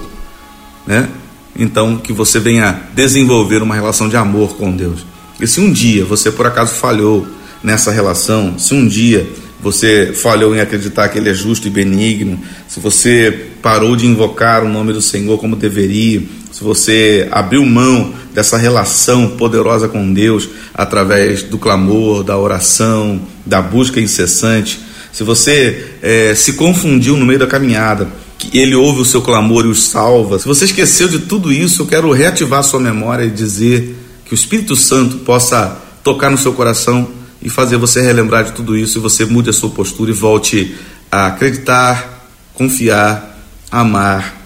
Né? 0.86 1.06
Então, 1.54 1.98
que 1.98 2.14
você 2.14 2.40
venha 2.40 2.84
desenvolver 2.94 3.60
uma 3.60 3.74
relação 3.74 4.08
de 4.08 4.16
amor 4.16 4.56
com 4.56 4.74
Deus. 4.74 5.04
E 5.38 5.46
se 5.46 5.60
um 5.60 5.70
dia 5.70 6.02
você 6.02 6.30
por 6.30 6.46
acaso 6.46 6.72
falhou 6.76 7.26
nessa 7.62 7.90
relação, 7.90 8.58
se 8.58 8.72
um 8.72 8.88
dia 8.88 9.28
você 9.62 10.14
falhou 10.14 10.56
em 10.56 10.60
acreditar 10.60 11.10
que 11.10 11.18
Ele 11.18 11.28
é 11.28 11.34
justo 11.34 11.68
e 11.68 11.70
benigno, 11.70 12.40
se 12.66 12.80
você 12.80 13.48
parou 13.60 13.94
de 13.96 14.06
invocar 14.06 14.64
o 14.64 14.68
nome 14.70 14.94
do 14.94 15.02
Senhor 15.02 15.36
como 15.36 15.54
deveria, 15.54 16.22
se 16.52 16.64
você 16.64 17.28
abriu 17.30 17.64
mão 17.64 18.12
dessa 18.34 18.56
relação 18.56 19.28
poderosa 19.28 19.88
com 19.88 20.12
Deus 20.12 20.48
através 20.74 21.42
do 21.42 21.58
clamor, 21.58 22.22
da 22.24 22.36
oração, 22.36 23.20
da 23.46 23.62
busca 23.62 24.00
incessante, 24.00 24.80
se 25.12 25.22
você 25.22 25.92
é, 26.02 26.34
se 26.34 26.54
confundiu 26.54 27.16
no 27.16 27.24
meio 27.24 27.38
da 27.38 27.46
caminhada, 27.46 28.08
que 28.38 28.58
Ele 28.58 28.74
ouve 28.74 29.00
o 29.00 29.04
seu 29.04 29.22
clamor 29.22 29.64
e 29.64 29.68
o 29.68 29.74
salva, 29.74 30.38
se 30.38 30.46
você 30.46 30.64
esqueceu 30.64 31.08
de 31.08 31.20
tudo 31.20 31.52
isso, 31.52 31.82
eu 31.82 31.86
quero 31.86 32.10
reativar 32.12 32.62
sua 32.62 32.80
memória 32.80 33.24
e 33.24 33.30
dizer 33.30 33.96
que 34.24 34.32
o 34.32 34.34
Espírito 34.34 34.74
Santo 34.74 35.18
possa 35.18 35.78
tocar 36.02 36.30
no 36.30 36.38
seu 36.38 36.52
coração 36.52 37.08
e 37.42 37.48
fazer 37.48 37.76
você 37.76 38.00
relembrar 38.00 38.44
de 38.44 38.52
tudo 38.52 38.76
isso 38.76 38.98
e 38.98 39.00
você 39.00 39.24
mude 39.24 39.50
a 39.50 39.52
sua 39.52 39.70
postura 39.70 40.10
e 40.10 40.14
volte 40.14 40.74
a 41.10 41.26
acreditar, 41.26 42.28
confiar, 42.54 43.38
amar, 43.70 44.40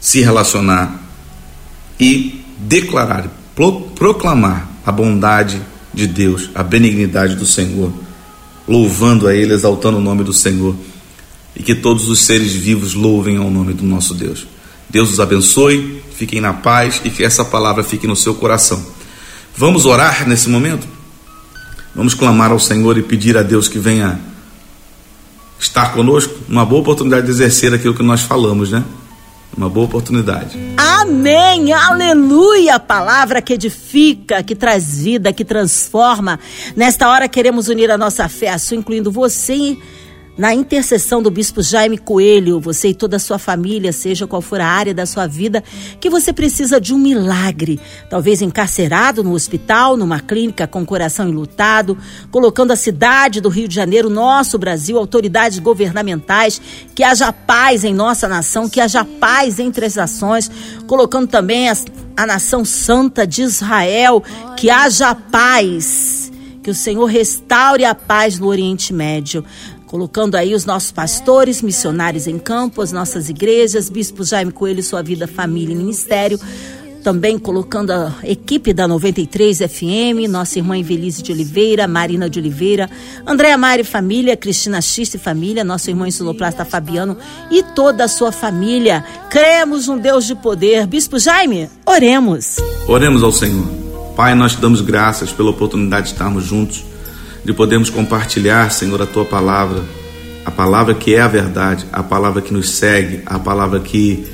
se 0.00 0.20
relacionar 0.20 1.07
e 1.98 2.44
declarar, 2.58 3.28
proclamar 3.94 4.68
a 4.84 4.92
bondade 4.92 5.60
de 5.92 6.06
Deus, 6.06 6.50
a 6.54 6.62
benignidade 6.62 7.34
do 7.34 7.46
Senhor, 7.46 7.92
louvando 8.66 9.26
a 9.26 9.34
Ele, 9.34 9.52
exaltando 9.52 9.98
o 9.98 10.00
nome 10.00 10.22
do 10.22 10.32
Senhor 10.32 10.74
e 11.56 11.62
que 11.62 11.74
todos 11.74 12.08
os 12.08 12.20
seres 12.20 12.52
vivos 12.54 12.94
louvem 12.94 13.36
ao 13.36 13.50
nome 13.50 13.72
do 13.72 13.84
nosso 13.84 14.14
Deus. 14.14 14.46
Deus 14.88 15.10
os 15.10 15.20
abençoe, 15.20 16.02
fiquem 16.16 16.40
na 16.40 16.52
paz 16.52 17.00
e 17.04 17.10
que 17.10 17.24
essa 17.24 17.44
palavra 17.44 17.82
fique 17.82 18.06
no 18.06 18.16
seu 18.16 18.34
coração. 18.34 18.82
Vamos 19.56 19.84
orar 19.84 20.26
nesse 20.28 20.48
momento? 20.48 20.86
Vamos 21.94 22.14
clamar 22.14 22.52
ao 22.52 22.60
Senhor 22.60 22.96
e 22.96 23.02
pedir 23.02 23.36
a 23.36 23.42
Deus 23.42 23.66
que 23.66 23.78
venha 23.78 24.20
estar 25.58 25.92
conosco. 25.92 26.32
Uma 26.48 26.64
boa 26.64 26.80
oportunidade 26.80 27.26
de 27.26 27.32
exercer 27.32 27.74
aquilo 27.74 27.94
que 27.94 28.02
nós 28.02 28.22
falamos, 28.22 28.70
né? 28.70 28.84
Uma 29.56 29.68
boa 29.68 29.86
oportunidade. 29.86 30.56
Amém, 31.08 31.72
aleluia! 31.72 32.78
Palavra 32.78 33.40
que 33.40 33.54
edifica, 33.54 34.42
que 34.42 34.54
traz 34.54 34.98
vida, 35.02 35.32
que 35.32 35.42
transforma. 35.42 36.38
Nesta 36.76 37.08
hora 37.08 37.26
queremos 37.26 37.68
unir 37.68 37.90
a 37.90 37.96
nossa 37.96 38.28
fé 38.28 38.50
a 38.50 38.58
sua, 38.58 38.76
incluindo 38.76 39.10
você 39.10 39.78
na 40.38 40.54
intercessão 40.54 41.20
do 41.20 41.32
bispo 41.32 41.60
Jaime 41.60 41.98
Coelho, 41.98 42.60
você 42.60 42.90
e 42.90 42.94
toda 42.94 43.16
a 43.16 43.18
sua 43.18 43.40
família, 43.40 43.92
seja 43.92 44.24
qual 44.24 44.40
for 44.40 44.60
a 44.60 44.66
área 44.68 44.94
da 44.94 45.04
sua 45.04 45.26
vida, 45.26 45.64
que 46.00 46.08
você 46.08 46.32
precisa 46.32 46.80
de 46.80 46.94
um 46.94 46.98
milagre. 46.98 47.80
Talvez 48.08 48.40
encarcerado 48.40 49.24
no 49.24 49.32
hospital, 49.32 49.96
numa 49.96 50.20
clínica 50.20 50.68
com 50.68 50.86
coração 50.86 51.28
enlutado, 51.28 51.98
colocando 52.30 52.70
a 52.70 52.76
cidade 52.76 53.40
do 53.40 53.48
Rio 53.48 53.66
de 53.66 53.74
Janeiro, 53.74 54.08
nosso 54.08 54.56
Brasil, 54.58 54.96
autoridades 54.96 55.58
governamentais, 55.58 56.62
que 56.94 57.02
haja 57.02 57.32
paz 57.32 57.82
em 57.82 57.92
nossa 57.92 58.28
nação, 58.28 58.68
que 58.68 58.80
haja 58.80 59.04
paz 59.04 59.58
entre 59.58 59.86
as 59.86 59.96
nações, 59.96 60.48
colocando 60.86 61.26
também 61.26 61.68
a, 61.68 61.76
a 62.16 62.24
nação 62.24 62.64
santa 62.64 63.26
de 63.26 63.42
Israel, 63.42 64.22
que 64.56 64.70
haja 64.70 65.16
paz. 65.16 66.30
Que 66.62 66.70
o 66.70 66.74
Senhor 66.74 67.06
restaure 67.06 67.84
a 67.84 67.94
paz 67.94 68.38
no 68.38 68.46
Oriente 68.46 68.92
Médio 68.92 69.42
colocando 69.88 70.36
aí 70.36 70.54
os 70.54 70.64
nossos 70.64 70.92
pastores, 70.92 71.62
missionários 71.62 72.26
em 72.26 72.38
campo, 72.38 72.82
as 72.82 72.92
nossas 72.92 73.28
igrejas, 73.28 73.88
Bispo 73.88 74.22
Jaime 74.22 74.52
Coelho, 74.52 74.82
sua 74.82 75.02
vida, 75.02 75.26
família 75.26 75.72
e 75.72 75.76
ministério. 75.76 76.38
Também 77.02 77.38
colocando 77.38 77.92
a 77.92 78.12
equipe 78.24 78.74
da 78.74 78.86
93 78.86 79.58
FM, 79.58 80.28
nossa 80.28 80.58
irmã 80.58 80.76
Invelise 80.76 81.22
de 81.22 81.32
Oliveira, 81.32 81.88
Marina 81.88 82.28
de 82.28 82.38
Oliveira, 82.38 82.90
Andréa 83.26 83.56
Mari 83.56 83.82
Família, 83.82 84.36
Cristina 84.36 84.80
Xiste 84.82 85.16
Família, 85.16 85.64
nosso 85.64 85.88
irmão 85.88 86.06
Insuloplasta 86.06 86.66
Fabiano 86.66 87.16
e 87.50 87.62
toda 87.62 88.04
a 88.04 88.08
sua 88.08 88.30
família. 88.30 89.02
Cremos 89.30 89.88
um 89.88 89.96
Deus 89.96 90.26
de 90.26 90.34
poder. 90.34 90.86
Bispo 90.86 91.18
Jaime, 91.18 91.70
oremos. 91.86 92.56
Oremos 92.86 93.22
ao 93.22 93.32
Senhor. 93.32 93.66
Pai, 94.14 94.34
nós 94.34 94.52
te 94.52 94.60
damos 94.60 94.82
graças 94.82 95.32
pela 95.32 95.50
oportunidade 95.50 96.08
de 96.08 96.12
estarmos 96.12 96.44
juntos 96.44 96.84
de 97.48 97.54
podermos 97.54 97.88
compartilhar, 97.88 98.70
Senhor, 98.70 99.00
a 99.00 99.06
tua 99.06 99.24
palavra, 99.24 99.82
a 100.44 100.50
palavra 100.50 100.94
que 100.94 101.14
é 101.14 101.20
a 101.22 101.26
verdade, 101.26 101.86
a 101.90 102.02
palavra 102.02 102.42
que 102.42 102.52
nos 102.52 102.68
segue, 102.68 103.22
a 103.24 103.38
palavra 103.38 103.80
que 103.80 104.26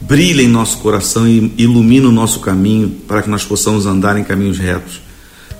brilha 0.00 0.42
em 0.42 0.48
nosso 0.48 0.78
coração 0.78 1.28
e 1.28 1.54
ilumina 1.56 2.08
o 2.08 2.10
nosso 2.10 2.40
caminho 2.40 2.88
para 3.06 3.22
que 3.22 3.30
nós 3.30 3.44
possamos 3.44 3.86
andar 3.86 4.18
em 4.18 4.24
caminhos 4.24 4.58
retos. 4.58 5.00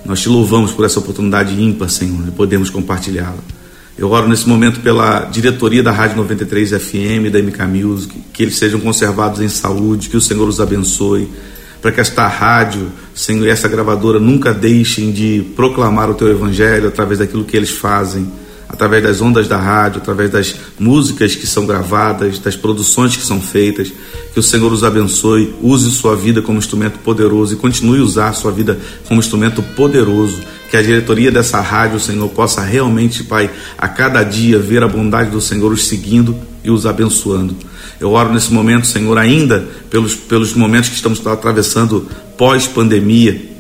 Nós 0.05 0.21
te 0.21 0.29
louvamos 0.29 0.73
por 0.73 0.85
essa 0.85 0.99
oportunidade 0.99 1.55
ímpar, 1.62 1.89
Senhor, 1.89 2.21
de 2.25 2.33
podermos 2.33 2.69
compartilhá-la. 2.69 3.39
Eu 3.97 4.11
oro 4.11 4.29
nesse 4.29 4.49
momento 4.49 4.81
pela 4.81 5.27
diretoria 5.27 5.85
da 5.85 5.93
Rádio 5.93 6.17
93 6.17 6.71
FM, 6.71 7.31
da 7.31 7.41
MK 7.41 7.62
Music, 7.69 8.25
que 8.33 8.43
eles 8.43 8.57
sejam 8.57 8.81
conservados 8.81 9.41
em 9.41 9.49
saúde, 9.49 10.09
que 10.09 10.17
o 10.17 10.21
Senhor 10.21 10.49
os 10.49 10.59
abençoe 10.59 11.31
para 11.83 11.91
que 11.91 12.01
esta 12.01 12.29
rádio, 12.29 12.93
Senhor, 13.12 13.45
e 13.45 13.51
essa 13.51 13.67
gravadora 13.67 14.21
nunca 14.21 14.55
deixem 14.55 15.11
de 15.11 15.45
proclamar 15.57 16.09
o 16.09 16.15
teu 16.15 16.29
evangelho 16.29 16.87
através 16.87 17.19
daquilo 17.19 17.45
que 17.45 17.57
eles 17.57 17.71
fazem, 17.71 18.31
através 18.69 19.03
das 19.03 19.21
ondas 19.21 19.49
da 19.49 19.59
rádio, 19.59 20.01
através 20.01 20.31
das 20.31 20.55
músicas 20.79 21.35
que 21.35 21.45
são 21.45 21.67
gravadas, 21.67 22.39
das 22.39 22.55
produções 22.55 23.17
que 23.17 23.27
são 23.27 23.41
feitas. 23.41 23.93
Que 24.33 24.39
o 24.39 24.43
Senhor 24.43 24.73
os 24.73 24.85
abençoe, 24.85 25.53
use 25.61 25.91
sua 25.91 26.15
vida 26.15 26.41
como 26.41 26.57
instrumento 26.57 27.01
poderoso 27.01 27.55
e 27.55 27.57
continue 27.57 27.99
a 27.99 28.05
usar 28.05 28.33
sua 28.33 28.53
vida 28.53 28.79
como 29.09 29.19
instrumento 29.19 29.61
poderoso. 29.61 30.39
Que 30.71 30.77
a 30.77 30.83
diretoria 30.83 31.33
dessa 31.33 31.61
rádio, 31.61 31.99
Senhor, 31.99 32.29
possa 32.29 32.62
realmente, 32.62 33.25
Pai, 33.25 33.51
a 33.77 33.89
cada 33.89 34.23
dia 34.23 34.57
ver 34.57 34.85
a 34.85 34.89
bondade 34.89 35.31
do 35.31 35.41
Senhor 35.41 35.71
os 35.73 35.85
seguindo 35.85 36.51
e 36.64 36.71
os 36.71 36.87
abençoando. 36.87 37.57
Eu 38.00 38.12
oro 38.12 38.33
nesse 38.33 38.52
momento, 38.52 38.87
Senhor, 38.87 39.16
ainda 39.18 39.68
pelos, 39.90 40.14
pelos 40.14 40.55
momentos 40.55 40.88
que 40.88 40.96
estamos 40.96 41.25
atravessando 41.27 42.09
pós-pandemia 42.37 43.53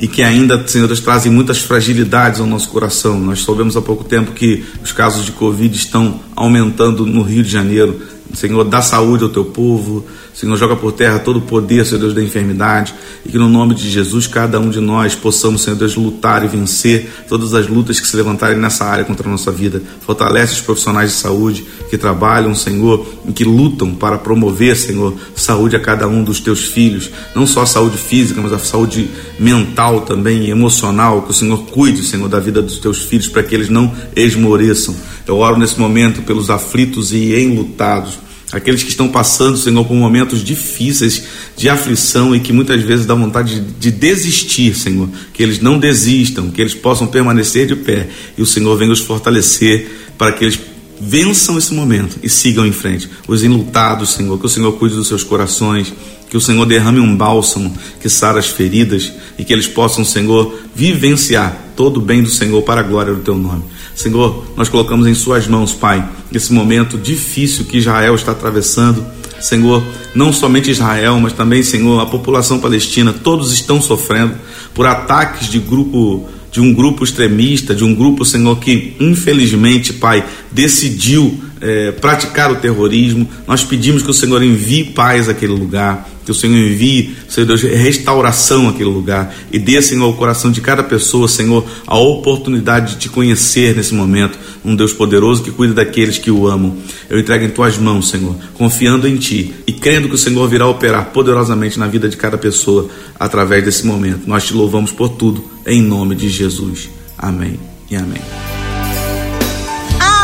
e 0.00 0.06
que 0.06 0.22
ainda, 0.22 0.66
Senhor, 0.66 0.88
trazem 1.00 1.30
muitas 1.30 1.58
fragilidades 1.58 2.40
ao 2.40 2.46
nosso 2.46 2.68
coração. 2.68 3.18
Nós 3.18 3.40
soubemos 3.40 3.76
há 3.76 3.82
pouco 3.82 4.04
tempo 4.04 4.32
que 4.32 4.64
os 4.82 4.92
casos 4.92 5.24
de 5.24 5.32
Covid 5.32 5.74
estão 5.74 6.20
aumentando 6.36 7.04
no 7.04 7.22
Rio 7.22 7.42
de 7.42 7.50
Janeiro. 7.50 8.00
Senhor, 8.34 8.64
dá 8.64 8.82
saúde 8.82 9.24
ao 9.24 9.30
teu 9.30 9.44
povo, 9.44 10.04
Senhor, 10.34 10.56
joga 10.56 10.76
por 10.76 10.92
terra 10.92 11.18
todo 11.18 11.38
o 11.38 11.42
poder, 11.42 11.84
Senhor 11.84 11.98
Deus, 11.98 12.14
da 12.14 12.22
enfermidade, 12.22 12.94
e 13.26 13.32
que 13.32 13.38
no 13.38 13.48
nome 13.48 13.74
de 13.74 13.90
Jesus, 13.90 14.26
cada 14.26 14.60
um 14.60 14.70
de 14.70 14.78
nós 14.78 15.14
possamos, 15.14 15.62
Senhor 15.62 15.76
Deus, 15.76 15.96
lutar 15.96 16.44
e 16.44 16.46
vencer 16.46 17.10
todas 17.28 17.54
as 17.54 17.66
lutas 17.66 17.98
que 17.98 18.06
se 18.06 18.16
levantarem 18.16 18.56
nessa 18.56 18.84
área 18.84 19.04
contra 19.04 19.26
a 19.26 19.30
nossa 19.30 19.50
vida. 19.50 19.82
Fortalece 20.00 20.52
os 20.52 20.60
profissionais 20.60 21.10
de 21.10 21.16
saúde 21.16 21.66
que 21.90 21.98
trabalham, 21.98 22.54
Senhor, 22.54 23.04
e 23.26 23.32
que 23.32 23.42
lutam 23.42 23.94
para 23.94 24.18
promover, 24.18 24.76
Senhor, 24.76 25.14
saúde 25.34 25.74
a 25.74 25.80
cada 25.80 26.06
um 26.06 26.22
dos 26.22 26.38
teus 26.38 26.64
filhos, 26.66 27.10
não 27.34 27.46
só 27.46 27.62
a 27.62 27.66
saúde 27.66 27.98
física, 27.98 28.40
mas 28.40 28.52
a 28.52 28.58
saúde 28.58 29.10
mental 29.40 30.02
também 30.02 30.44
e 30.44 30.50
emocional, 30.50 31.22
que 31.22 31.30
o 31.30 31.34
Senhor 31.34 31.64
cuide, 31.64 32.04
Senhor, 32.04 32.28
da 32.28 32.38
vida 32.38 32.62
dos 32.62 32.78
teus 32.78 33.02
filhos 33.02 33.26
para 33.26 33.42
que 33.42 33.54
eles 33.54 33.70
não 33.70 33.92
esmoreçam. 34.14 34.94
Eu 35.26 35.38
oro 35.38 35.58
nesse 35.58 35.80
momento 35.80 36.22
pelos 36.22 36.48
aflitos 36.48 37.12
e 37.12 37.34
enlutados 37.34 38.17
aqueles 38.52 38.82
que 38.82 38.90
estão 38.90 39.08
passando, 39.08 39.58
Senhor, 39.58 39.84
por 39.84 39.94
momentos 39.94 40.42
difíceis 40.42 41.22
de 41.56 41.68
aflição 41.68 42.34
e 42.34 42.40
que 42.40 42.52
muitas 42.52 42.82
vezes 42.82 43.04
dá 43.04 43.14
vontade 43.14 43.60
de, 43.60 43.60
de, 43.60 43.90
desistir, 43.90 44.74
Senhor, 44.74 45.08
que 45.32 45.42
eles 45.42 45.60
não 45.60 45.78
desistam, 45.78 46.50
que 46.50 46.60
eles 46.60 46.74
possam 46.74 47.06
permanecer 47.06 47.66
de 47.66 47.76
pé. 47.76 48.08
E 48.36 48.42
o 48.42 48.46
Senhor 48.46 48.76
venha 48.76 48.92
os 48.92 49.00
fortalecer 49.00 49.90
para 50.16 50.32
que 50.32 50.44
eles 50.44 50.56
vençam 51.00 51.58
esse 51.58 51.72
momento 51.72 52.18
e 52.22 52.28
sigam 52.28 52.66
em 52.66 52.72
frente. 52.72 53.08
Os 53.26 53.42
enlutados, 53.42 54.10
Senhor, 54.10 54.38
que 54.38 54.46
o 54.46 54.48
Senhor 54.48 54.72
cuide 54.72 54.96
dos 54.96 55.08
seus 55.08 55.22
corações, 55.22 55.92
que 56.28 56.36
o 56.36 56.40
Senhor 56.40 56.66
derrame 56.66 57.00
um 57.00 57.16
bálsamo 57.16 57.74
que 58.00 58.08
sara 58.08 58.38
as 58.38 58.48
feridas 58.48 59.12
e 59.38 59.44
que 59.44 59.52
eles 59.52 59.66
possam, 59.66 60.04
Senhor, 60.04 60.58
vivenciar 60.74 61.56
todo 61.74 61.98
o 61.98 62.02
bem 62.02 62.22
do 62.22 62.28
Senhor 62.28 62.60
para 62.62 62.80
a 62.80 62.84
glória 62.84 63.14
do 63.14 63.20
teu 63.20 63.36
nome. 63.36 63.64
Senhor, 63.94 64.44
nós 64.56 64.68
colocamos 64.68 65.06
em 65.06 65.14
Suas 65.14 65.46
mãos, 65.46 65.72
Pai, 65.72 66.06
esse 66.32 66.52
momento 66.52 66.98
difícil 66.98 67.64
que 67.64 67.78
Israel 67.78 68.14
está 68.14 68.32
atravessando. 68.32 69.04
Senhor, 69.40 69.82
não 70.14 70.32
somente 70.32 70.70
Israel, 70.70 71.18
mas 71.20 71.32
também, 71.32 71.62
Senhor, 71.62 72.00
a 72.00 72.06
população 72.06 72.58
palestina, 72.58 73.12
todos 73.12 73.52
estão 73.52 73.80
sofrendo 73.80 74.34
por 74.74 74.86
ataques 74.86 75.48
de 75.48 75.60
grupo 75.60 76.28
de 76.50 76.60
um 76.60 76.72
grupo 76.72 77.04
extremista, 77.04 77.74
de 77.74 77.84
um 77.84 77.94
grupo, 77.94 78.24
Senhor, 78.24 78.58
que 78.58 78.94
infelizmente, 78.98 79.92
Pai, 79.92 80.24
decidiu 80.50 81.38
é, 81.60 81.92
praticar 81.92 82.50
o 82.50 82.56
terrorismo. 82.56 83.28
Nós 83.46 83.64
pedimos 83.64 84.02
que 84.02 84.10
o 84.10 84.14
Senhor 84.14 84.42
envie 84.42 84.84
paz 84.84 85.28
àquele 85.28 85.52
lugar 85.52 86.08
que 86.28 86.32
o 86.32 86.34
Senhor 86.34 86.58
envie, 86.58 87.16
Senhor 87.26 87.46
Deus, 87.46 87.62
restauração 87.62 88.68
àquele 88.68 88.90
lugar 88.90 89.34
e 89.50 89.58
dê, 89.58 89.80
Senhor, 89.80 90.04
ao 90.04 90.12
coração 90.12 90.50
de 90.50 90.60
cada 90.60 90.82
pessoa, 90.82 91.26
Senhor, 91.26 91.64
a 91.86 91.96
oportunidade 91.96 92.92
de 92.92 92.98
te 92.98 93.08
conhecer 93.08 93.74
nesse 93.74 93.94
momento, 93.94 94.38
um 94.62 94.76
Deus 94.76 94.92
poderoso 94.92 95.42
que 95.42 95.50
cuida 95.50 95.72
daqueles 95.72 96.18
que 96.18 96.30
o 96.30 96.46
amam. 96.46 96.76
Eu 97.08 97.18
entrego 97.18 97.46
em 97.46 97.48
tuas 97.48 97.78
mãos, 97.78 98.10
Senhor, 98.10 98.36
confiando 98.52 99.08
em 99.08 99.16
ti 99.16 99.54
e 99.66 99.72
crendo 99.72 100.06
que 100.06 100.16
o 100.16 100.18
Senhor 100.18 100.46
virá 100.46 100.66
operar 100.66 101.06
poderosamente 101.14 101.78
na 101.78 101.86
vida 101.86 102.10
de 102.10 102.16
cada 102.18 102.36
pessoa 102.36 102.90
através 103.18 103.64
desse 103.64 103.86
momento. 103.86 104.26
Nós 104.26 104.44
te 104.44 104.52
louvamos 104.52 104.92
por 104.92 105.08
tudo, 105.08 105.42
em 105.66 105.80
nome 105.80 106.14
de 106.14 106.28
Jesus. 106.28 106.90
Amém 107.16 107.58
e 107.90 107.96
amém. 107.96 108.47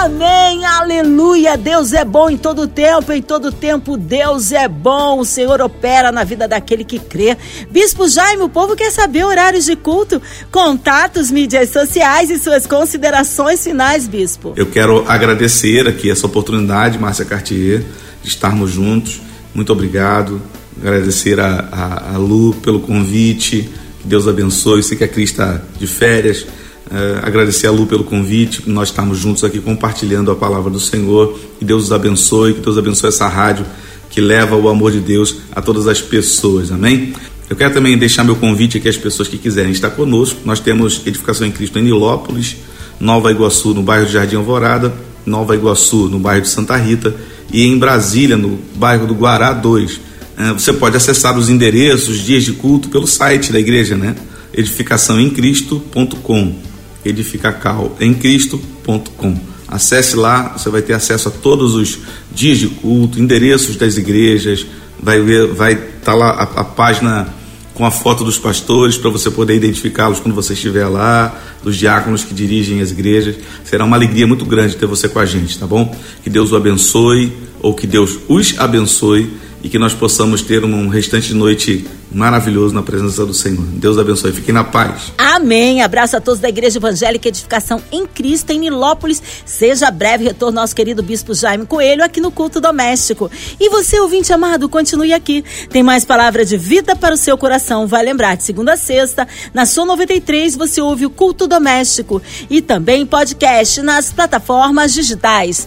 Amém, 0.04 0.66
aleluia. 0.66 1.56
Deus 1.56 1.94
é 1.94 2.04
bom 2.04 2.28
em 2.28 2.36
todo 2.36 2.68
tempo, 2.68 3.10
em 3.10 3.22
todo 3.22 3.50
tempo 3.50 3.96
Deus 3.96 4.52
é 4.52 4.68
bom. 4.68 5.18
O 5.18 5.24
Senhor 5.24 5.62
opera 5.62 6.12
na 6.12 6.22
vida 6.24 6.46
daquele 6.46 6.84
que 6.84 6.98
crê. 6.98 7.34
Bispo 7.70 8.06
Jaime, 8.06 8.42
o 8.42 8.48
povo 8.50 8.76
quer 8.76 8.90
saber 8.90 9.24
horários 9.24 9.64
de 9.64 9.74
culto, 9.74 10.20
contatos, 10.52 11.30
mídias 11.30 11.70
sociais 11.70 12.28
e 12.28 12.38
suas 12.38 12.66
considerações 12.66 13.64
finais, 13.64 14.06
Bispo. 14.06 14.52
Eu 14.56 14.66
quero 14.66 15.06
agradecer 15.08 15.88
aqui 15.88 16.10
essa 16.10 16.26
oportunidade, 16.26 16.98
Márcia 16.98 17.24
Cartier, 17.24 17.82
de 18.22 18.28
estarmos 18.28 18.72
juntos. 18.72 19.22
Muito 19.54 19.72
obrigado. 19.72 20.38
Agradecer 20.82 21.40
a, 21.40 21.66
a, 21.72 22.14
a 22.14 22.18
Lu 22.18 22.52
pelo 22.56 22.80
convite. 22.80 23.70
Que 24.02 24.06
Deus 24.06 24.28
abençoe. 24.28 24.82
Sei 24.82 24.98
que 24.98 25.04
a 25.04 25.08
Cris 25.08 25.30
está 25.30 25.62
de 25.78 25.86
férias 25.86 26.44
é, 26.90 27.26
agradecer 27.26 27.66
a 27.66 27.70
Lu 27.70 27.86
pelo 27.86 28.04
convite, 28.04 28.62
nós 28.66 28.88
estamos 28.88 29.18
juntos 29.18 29.42
aqui 29.42 29.60
compartilhando 29.60 30.30
a 30.30 30.36
palavra 30.36 30.70
do 30.70 30.80
Senhor. 30.80 31.38
Que 31.58 31.64
Deus 31.64 31.84
os 31.84 31.92
abençoe, 31.92 32.54
que 32.54 32.60
Deus 32.60 32.76
abençoe 32.76 33.08
essa 33.08 33.26
rádio 33.26 33.64
que 34.10 34.20
leva 34.20 34.54
o 34.54 34.68
amor 34.68 34.92
de 34.92 35.00
Deus 35.00 35.38
a 35.50 35.60
todas 35.60 35.88
as 35.88 36.00
pessoas. 36.00 36.70
Amém? 36.70 37.12
Eu 37.50 37.56
quero 37.56 37.74
também 37.74 37.98
deixar 37.98 38.22
meu 38.22 38.36
convite 38.36 38.78
aqui 38.78 38.88
às 38.88 38.96
pessoas 38.96 39.26
que 39.26 39.36
quiserem 39.36 39.72
estar 39.72 39.90
conosco. 39.90 40.40
Nós 40.44 40.60
temos 40.60 41.02
Edificação 41.04 41.46
em 41.46 41.50
Cristo 41.50 41.80
em 41.80 41.82
Nilópolis, 41.82 42.56
Nova 43.00 43.32
Iguaçu, 43.32 43.74
no 43.74 43.82
bairro 43.82 44.06
de 44.06 44.12
Jardim 44.12 44.36
Alvorada, 44.36 44.94
Nova 45.26 45.56
Iguaçu, 45.56 46.08
no 46.08 46.20
bairro 46.20 46.42
de 46.42 46.48
Santa 46.48 46.76
Rita, 46.76 47.14
e 47.52 47.64
em 47.64 47.76
Brasília, 47.76 48.36
no 48.36 48.60
bairro 48.76 49.06
do 49.06 49.14
Guará 49.14 49.52
2. 49.52 50.00
É, 50.36 50.52
você 50.52 50.72
pode 50.72 50.96
acessar 50.96 51.36
os 51.36 51.48
endereços, 51.48 52.18
dias 52.18 52.44
de 52.44 52.52
culto, 52.52 52.88
pelo 52.88 53.08
site 53.08 53.52
da 53.52 53.58
igreja, 53.58 53.96
né? 53.96 54.14
edificaçãoemcristo.com. 54.52 56.73
edificacalemcristo.com. 57.04 59.54
Acesse 59.66 60.14
lá, 60.16 60.56
você 60.56 60.70
vai 60.70 60.82
ter 60.82 60.92
acesso 60.92 61.28
a 61.28 61.30
todos 61.30 61.74
os 61.74 61.98
dias 62.32 62.58
de 62.58 62.68
culto, 62.68 63.20
endereços 63.20 63.76
das 63.76 63.96
igrejas, 63.96 64.66
vai 65.00 65.20
ver, 65.20 65.46
vai 65.48 65.72
estar 65.72 66.04
tá 66.04 66.14
lá 66.14 66.30
a, 66.30 66.42
a 66.60 66.64
página 66.64 67.34
com 67.74 67.84
a 67.84 67.90
foto 67.90 68.24
dos 68.24 68.38
pastores 68.38 68.96
para 68.96 69.10
você 69.10 69.30
poder 69.30 69.56
identificá-los 69.56 70.20
quando 70.20 70.34
você 70.34 70.52
estiver 70.52 70.86
lá, 70.86 71.36
dos 71.62 71.76
diáconos 71.76 72.22
que 72.22 72.32
dirigem 72.32 72.80
as 72.80 72.92
igrejas. 72.92 73.34
Será 73.64 73.84
uma 73.84 73.96
alegria 73.96 74.26
muito 74.26 74.44
grande 74.44 74.76
ter 74.76 74.86
você 74.86 75.08
com 75.08 75.18
a 75.18 75.26
gente, 75.26 75.58
tá 75.58 75.66
bom? 75.66 75.94
Que 76.22 76.30
Deus 76.30 76.52
o 76.52 76.56
abençoe 76.56 77.32
ou 77.60 77.74
que 77.74 77.86
Deus 77.86 78.18
os 78.28 78.54
abençoe 78.58 79.28
e 79.64 79.68
que 79.70 79.78
nós 79.78 79.94
possamos 79.94 80.42
ter 80.42 80.62
um 80.62 80.88
restante 80.88 81.28
de 81.28 81.34
noite 81.34 81.86
maravilhoso 82.12 82.74
na 82.74 82.82
presença 82.82 83.24
do 83.24 83.32
Senhor. 83.32 83.64
Deus 83.64 83.96
abençoe. 83.96 84.30
Fiquem 84.30 84.54
na 84.54 84.62
paz. 84.62 85.12
Amém. 85.16 85.82
Abraço 85.82 86.16
a 86.16 86.20
todos 86.20 86.38
da 86.38 86.50
Igreja 86.50 86.78
Evangélica 86.78 87.28
Edificação 87.28 87.82
em 87.90 88.06
Cristo, 88.06 88.50
em 88.50 88.58
Nilópolis. 88.58 89.22
Seja 89.44 89.90
breve 89.90 90.22
retorno 90.22 90.60
nosso 90.60 90.76
querido 90.76 91.02
Bispo 91.02 91.34
Jaime 91.34 91.64
Coelho 91.64 92.04
aqui 92.04 92.20
no 92.20 92.30
Culto 92.30 92.60
Doméstico. 92.60 93.30
E 93.58 93.70
você, 93.70 93.98
ouvinte 93.98 94.32
amado, 94.32 94.68
continue 94.68 95.14
aqui. 95.14 95.42
Tem 95.70 95.82
mais 95.82 96.04
palavra 96.04 96.44
de 96.44 96.58
vida 96.58 96.94
para 96.94 97.14
o 97.14 97.18
seu 97.18 97.36
coração. 97.38 97.86
Vai 97.86 98.04
lembrar, 98.04 98.36
de 98.36 98.44
segunda 98.44 98.74
a 98.74 98.76
sexta, 98.76 99.26
na 99.54 99.64
sua 99.64 99.86
93, 99.86 100.56
você 100.56 100.82
ouve 100.82 101.06
o 101.06 101.10
Culto 101.10 101.46
Doméstico 101.46 102.22
e 102.50 102.60
também 102.60 103.06
podcast 103.06 103.80
nas 103.80 104.12
plataformas 104.12 104.92
digitais 104.92 105.66